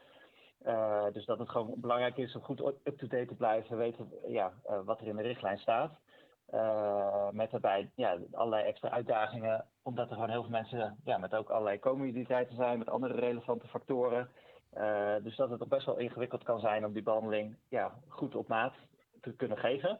dus 1.11 1.25
dat 1.25 1.39
het 1.39 1.49
gewoon 1.49 1.73
belangrijk 1.77 2.17
is 2.17 2.35
om 2.35 2.41
goed 2.41 2.61
up-to-date 2.83 3.25
te 3.25 3.35
blijven, 3.35 3.77
weten 3.77 4.09
ja, 4.27 4.53
wat 4.85 4.99
er 4.99 5.07
in 5.07 5.15
de 5.15 5.21
richtlijn 5.21 5.57
staat. 5.57 5.99
Uh, 6.53 7.29
met 7.31 7.51
daarbij 7.51 7.89
ja, 7.95 8.17
allerlei 8.31 8.63
extra 8.63 8.89
uitdagingen, 8.89 9.65
omdat 9.81 10.09
er 10.09 10.13
gewoon 10.13 10.29
heel 10.29 10.41
veel 10.41 10.51
mensen 10.51 10.97
ja, 11.03 11.17
met 11.17 11.35
ook 11.35 11.49
allerlei 11.49 11.79
comorbiditeiten 11.79 12.55
zijn, 12.55 12.77
met 12.77 12.89
andere 12.89 13.13
relevante 13.13 13.67
factoren. 13.67 14.29
Uh, 14.77 15.13
dus 15.23 15.35
dat 15.35 15.49
het 15.49 15.61
ook 15.61 15.69
best 15.69 15.85
wel 15.85 15.97
ingewikkeld 15.97 16.43
kan 16.43 16.59
zijn 16.59 16.85
om 16.85 16.93
die 16.93 17.03
behandeling 17.03 17.55
ja, 17.69 17.93
goed 18.07 18.35
op 18.35 18.47
maat 18.47 18.73
te 19.21 19.33
kunnen 19.33 19.57
geven. 19.57 19.99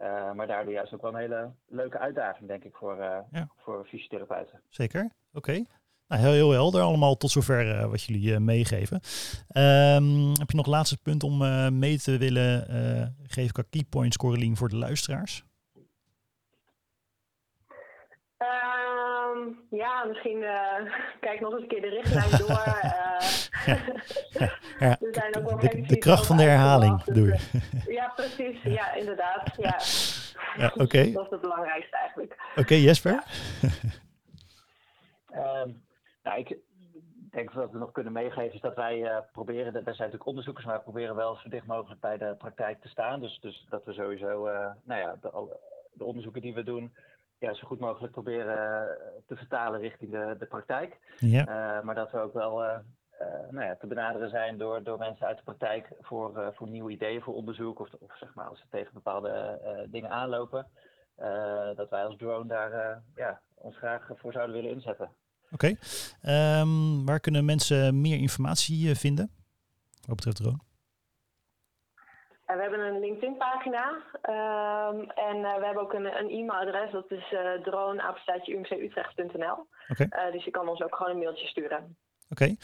Uh, 0.00 0.32
maar 0.32 0.46
daardoor 0.46 0.72
juist 0.72 0.94
ook 0.94 1.02
wel 1.02 1.12
een 1.12 1.20
hele 1.20 1.50
leuke 1.68 1.98
uitdaging, 1.98 2.48
denk 2.48 2.64
ik, 2.64 2.74
voor, 2.74 2.96
ja. 3.30 3.48
voor 3.56 3.84
fysiotherapeuten. 3.86 4.60
Zeker, 4.68 5.00
oké. 5.32 5.38
Okay. 5.38 5.66
Nou, 6.08 6.22
heel, 6.22 6.32
heel 6.32 6.50
helder 6.50 6.82
allemaal 6.82 7.16
tot 7.16 7.30
zover 7.30 7.88
wat 7.88 8.02
jullie 8.02 8.38
meegeven. 8.38 8.96
Um, 8.96 10.28
heb 10.28 10.50
je 10.50 10.56
nog 10.56 10.66
laatste 10.66 10.98
punt 11.02 11.22
om 11.22 11.38
mee 11.78 11.98
te 11.98 12.18
willen 12.18 12.64
geven 13.26 13.52
qua 13.52 13.64
keypoints, 13.70 14.16
Coraline, 14.16 14.56
voor 14.56 14.68
de 14.68 14.76
luisteraars? 14.76 15.44
Ja, 19.70 20.04
misschien 20.04 20.36
uh, 20.36 20.94
kijk 21.20 21.40
nog 21.40 21.52
eens 21.52 21.62
een 21.62 21.68
keer 21.68 21.80
de 21.80 21.88
richtlijn 21.88 22.30
door. 22.30 22.50
Uh, 22.50 23.20
ja, 24.78 24.96
er 25.06 25.14
zijn 25.14 25.36
ook 25.36 25.48
wel 25.50 25.58
de, 25.58 25.82
de 25.86 25.98
kracht 25.98 26.26
van 26.26 26.36
de 26.36 26.42
herhaling, 26.42 27.04
bedoel 27.04 27.26
je? 27.26 27.38
ja, 27.88 28.12
precies. 28.16 28.62
Ja, 28.62 28.94
inderdaad. 28.94 29.56
Ja. 29.56 29.78
ja 30.56 30.66
Oké. 30.66 30.82
Okay. 30.82 31.12
Dat 31.12 31.24
is 31.24 31.30
het 31.30 31.40
belangrijkste 31.40 31.96
eigenlijk. 31.96 32.32
Oké, 32.50 32.60
okay, 32.60 32.78
Jesper? 32.78 33.22
um, 35.32 35.82
nou, 36.22 36.38
ik 36.38 36.56
denk 37.30 37.52
dat 37.52 37.70
we 37.70 37.78
nog 37.78 37.92
kunnen 37.92 38.12
meegeven 38.12 38.54
is 38.54 38.60
dat 38.60 38.74
wij 38.76 38.98
uh, 38.98 39.16
proberen, 39.32 39.74
er 39.74 39.82
zijn 39.82 39.84
natuurlijk 39.84 40.26
onderzoekers, 40.26 40.66
maar 40.66 40.76
we 40.76 40.82
proberen 40.82 41.16
wel 41.16 41.36
zo 41.36 41.48
dicht 41.48 41.66
mogelijk 41.66 42.00
bij 42.00 42.18
de 42.18 42.34
praktijk 42.38 42.80
te 42.80 42.88
staan. 42.88 43.20
Dus, 43.20 43.38
dus 43.40 43.66
dat 43.68 43.84
we 43.84 43.92
sowieso, 43.92 44.48
nou 44.84 45.00
ja, 45.00 45.16
de, 45.20 45.58
de 45.92 46.04
onderzoeken 46.04 46.42
die 46.42 46.54
we 46.54 46.62
doen 46.62 46.92
ja, 47.40 47.54
zo 47.54 47.66
goed 47.66 47.78
mogelijk 47.78 48.12
proberen 48.12 48.56
eh, 48.56 48.96
te 49.26 49.36
vertalen 49.36 49.80
richting 49.80 50.10
de, 50.10 50.36
de 50.38 50.46
praktijk. 50.46 50.98
Ja. 51.18 51.40
Uh, 51.40 51.84
maar 51.84 51.94
dat 51.94 52.10
we 52.10 52.18
ook 52.18 52.32
wel 52.32 52.64
uh, 52.64 52.78
nou 53.50 53.66
ja, 53.66 53.76
te 53.76 53.86
benaderen 53.86 54.30
zijn 54.30 54.58
door, 54.58 54.82
door 54.82 54.98
mensen 54.98 55.26
uit 55.26 55.36
de 55.36 55.42
praktijk 55.42 55.88
voor, 56.00 56.52
voor 56.56 56.68
nieuwe 56.68 56.90
ideeën 56.90 57.22
voor 57.22 57.34
onderzoek. 57.34 57.80
Of, 57.80 57.88
of 57.98 58.16
zeg 58.18 58.34
maar 58.34 58.48
als 58.48 58.58
ze 58.58 58.64
tegen 58.70 58.94
bepaalde 58.94 59.60
dingen 59.90 60.10
aanlopen. 60.10 60.66
dat 61.76 61.90
wij 61.90 62.04
als 62.04 62.16
drone 62.16 62.46
daar 62.46 63.02
ja, 63.14 63.40
ons 63.54 63.76
graag 63.76 64.10
voor 64.14 64.32
zouden 64.32 64.56
willen 64.56 64.70
inzetten. 64.70 65.10
Oké. 65.50 65.76
Okay. 66.22 66.60
Um, 66.60 67.06
waar 67.06 67.20
kunnen 67.20 67.44
mensen 67.44 68.00
meer 68.00 68.18
informatie 68.18 68.94
vinden? 68.94 69.30
Wat 70.06 70.16
betreft 70.16 70.36
drone? 70.36 70.58
We 72.56 72.62
hebben 72.62 72.80
een 72.80 73.00
LinkedIn-pagina 73.00 73.88
um, 73.88 75.10
en 75.10 75.36
uh, 75.36 75.56
we 75.56 75.64
hebben 75.64 75.82
ook 75.82 75.92
een, 75.92 76.18
een 76.18 76.30
e-mailadres, 76.30 76.92
dat 76.92 77.10
is 77.10 77.32
uh, 77.32 77.54
eh, 77.54 77.62
drone.umcutrecht.nl. 77.62 79.66
Okay. 79.88 80.08
Uh, 80.10 80.32
dus 80.32 80.44
je 80.44 80.50
kan 80.50 80.68
ons 80.68 80.82
ook 80.82 80.94
gewoon 80.94 81.12
een 81.12 81.18
mailtje 81.18 81.46
sturen. 81.46 81.96
Oké, 82.30 82.42
okay. 82.42 82.56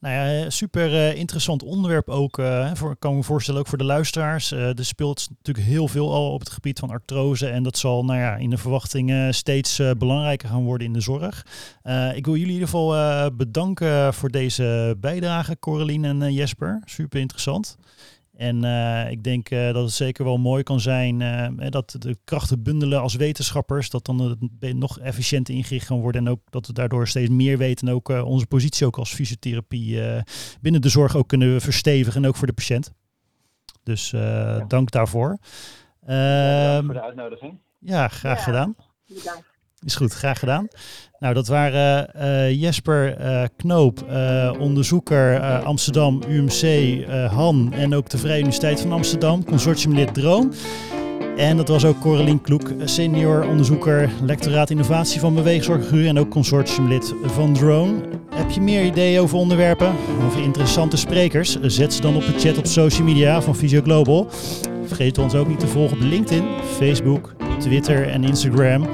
nou 0.00 0.14
ja, 0.14 0.50
super 0.50 1.16
interessant 1.16 1.62
onderwerp 1.62 2.08
ook. 2.08 2.42
voor, 2.74 2.96
kan 2.96 3.16
me 3.16 3.22
voorstellen 3.22 3.60
ook 3.60 3.66
voor 3.66 3.78
de 3.78 3.84
luisteraars. 3.84 4.50
er 4.50 4.84
speelt 4.84 5.28
natuurlijk 5.36 5.66
heel 5.66 5.88
veel 5.88 6.12
al 6.12 6.32
op 6.32 6.40
het 6.40 6.50
gebied 6.50 6.78
van 6.78 6.90
artrose. 6.90 7.48
En 7.48 7.62
dat 7.62 7.76
zal 7.76 8.04
nou 8.04 8.18
ja, 8.18 8.36
in 8.36 8.50
de 8.50 8.56
verwachtingen 8.56 9.34
steeds 9.34 9.82
belangrijker 9.98 10.48
gaan 10.48 10.64
worden 10.64 10.86
in 10.86 10.92
de 10.92 11.00
zorg. 11.00 11.46
ik 12.14 12.24
wil 12.24 12.34
jullie 12.34 12.54
in 12.54 12.60
ieder 12.60 12.68
geval 12.68 12.94
bedanken 13.36 14.14
voor 14.14 14.30
deze 14.30 14.96
bijdrage, 15.00 15.58
Coraline 15.58 16.08
en 16.08 16.32
Jesper. 16.32 16.82
Super 16.84 17.20
interessant. 17.20 17.76
En 18.36 18.64
uh, 18.64 19.10
ik 19.10 19.22
denk 19.22 19.50
uh, 19.50 19.72
dat 19.72 19.82
het 19.82 19.92
zeker 19.92 20.24
wel 20.24 20.38
mooi 20.38 20.62
kan 20.62 20.80
zijn 20.80 21.20
uh, 21.20 21.70
dat 21.70 21.96
de 21.98 22.16
krachten 22.24 22.62
bundelen 22.62 23.00
als 23.00 23.14
wetenschappers, 23.14 23.90
dat 23.90 24.04
dan 24.04 24.20
het 24.60 24.74
nog 24.76 24.98
efficiënter 24.98 25.54
ingericht 25.54 25.86
kan 25.86 26.00
worden 26.00 26.26
en 26.26 26.32
ook 26.32 26.40
dat 26.50 26.66
we 26.66 26.72
daardoor 26.72 27.08
steeds 27.08 27.30
meer 27.30 27.58
weten 27.58 27.88
en 27.88 27.94
ook 27.94 28.08
onze 28.08 28.46
positie 28.46 28.86
ook 28.86 28.98
als 28.98 29.14
fysiotherapie 29.14 30.00
binnen 30.60 30.80
de 30.80 30.88
zorg 30.88 31.16
ook 31.16 31.28
kunnen 31.28 31.60
verstevigen 31.60 32.22
en 32.22 32.28
ook 32.28 32.36
voor 32.36 32.46
de 32.46 32.52
patiënt. 32.52 32.92
Dus 33.82 34.10
ja. 34.10 34.64
dank 34.64 34.90
daarvoor. 34.90 35.38
Ja, 36.06 36.82
voor 36.82 36.94
de 36.94 37.02
uitnodiging. 37.02 37.58
Ja, 37.78 38.08
graag 38.08 38.38
ja. 38.38 38.44
gedaan. 38.44 38.76
Bedankt. 39.06 39.53
Is 39.84 39.94
goed, 39.94 40.12
graag 40.12 40.38
gedaan. 40.38 40.68
Nou, 41.18 41.34
dat 41.34 41.46
waren 41.46 42.10
uh, 42.16 42.60
Jesper 42.60 43.20
uh, 43.20 43.42
Knoop, 43.56 44.04
uh, 44.10 44.52
onderzoeker 44.58 45.40
Amsterdam 45.62 46.22
UMC, 46.28 47.04
Han 47.30 47.72
en 47.72 47.94
ook 47.94 48.10
de 48.10 48.18
Vrije 48.18 48.38
Universiteit 48.38 48.80
van 48.80 48.92
Amsterdam, 48.92 49.44
consortiumlid 49.44 50.14
Drone. 50.14 50.48
En 51.36 51.56
dat 51.56 51.68
was 51.68 51.84
ook 51.84 52.00
Coraline 52.00 52.40
Kloek, 52.40 52.70
senior 52.84 53.46
onderzoeker, 53.46 54.10
lectoraat 54.22 54.70
innovatie 54.70 55.20
van 55.20 55.34
beweegzorgguur 55.34 56.06
en 56.06 56.18
ook 56.18 56.30
consortiumlid 56.30 57.14
van 57.24 57.52
Drone. 57.52 57.94
Heb 58.34 58.50
je 58.50 58.60
meer 58.60 58.84
ideeën 58.84 59.20
over 59.20 59.38
onderwerpen 59.38 59.92
of 60.26 60.36
interessante 60.36 60.96
sprekers? 60.96 61.60
Zet 61.62 61.94
ze 61.94 62.00
dan 62.00 62.16
op 62.16 62.26
de 62.26 62.38
chat 62.38 62.58
op 62.58 62.66
social 62.66 63.06
media 63.06 63.42
van 63.42 63.56
Visio 63.56 63.80
Global. 63.82 64.28
Vergeet 64.86 65.18
ons 65.18 65.34
ook 65.34 65.48
niet 65.48 65.60
te 65.60 65.66
volgen 65.66 65.96
op 65.96 66.02
LinkedIn, 66.02 66.44
Facebook, 66.76 67.34
Twitter 67.58 68.08
en 68.08 68.24
Instagram. 68.24 68.88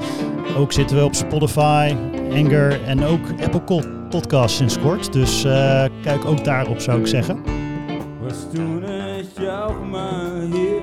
Ook 0.57 0.71
zitten 0.71 0.97
we 0.97 1.03
op 1.03 1.15
Spotify, 1.15 1.95
Anger 2.33 2.83
en 2.83 3.03
ook 3.03 3.19
Apple 3.43 3.83
Podcasts 4.09 4.57
sinds 4.57 4.79
kort. 4.79 5.13
Dus 5.13 5.45
uh, 5.45 5.85
kijk 6.01 6.25
ook 6.25 6.43
daarop, 6.43 6.79
zou 6.79 6.99
ik 6.99 7.07
zeggen. 7.07 7.43
Was 8.21 8.47
toen 8.53 8.83
ik 8.83 9.25
jou 9.39 9.85
maar 9.85 10.41
hier 10.51 10.81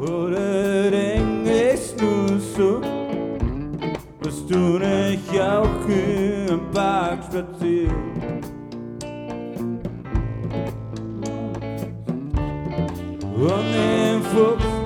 Voor 0.00 0.30
het 0.30 0.92
Engels 0.92 1.94
zo 2.56 2.80
Was 4.20 4.46
toen 4.46 4.82
ik 4.82 5.18
jou 5.32 5.66
een 6.46 6.68
paar 6.72 7.18
kwartier 7.28 7.90
Wanneer 13.36 14.22
vocht 14.22 14.80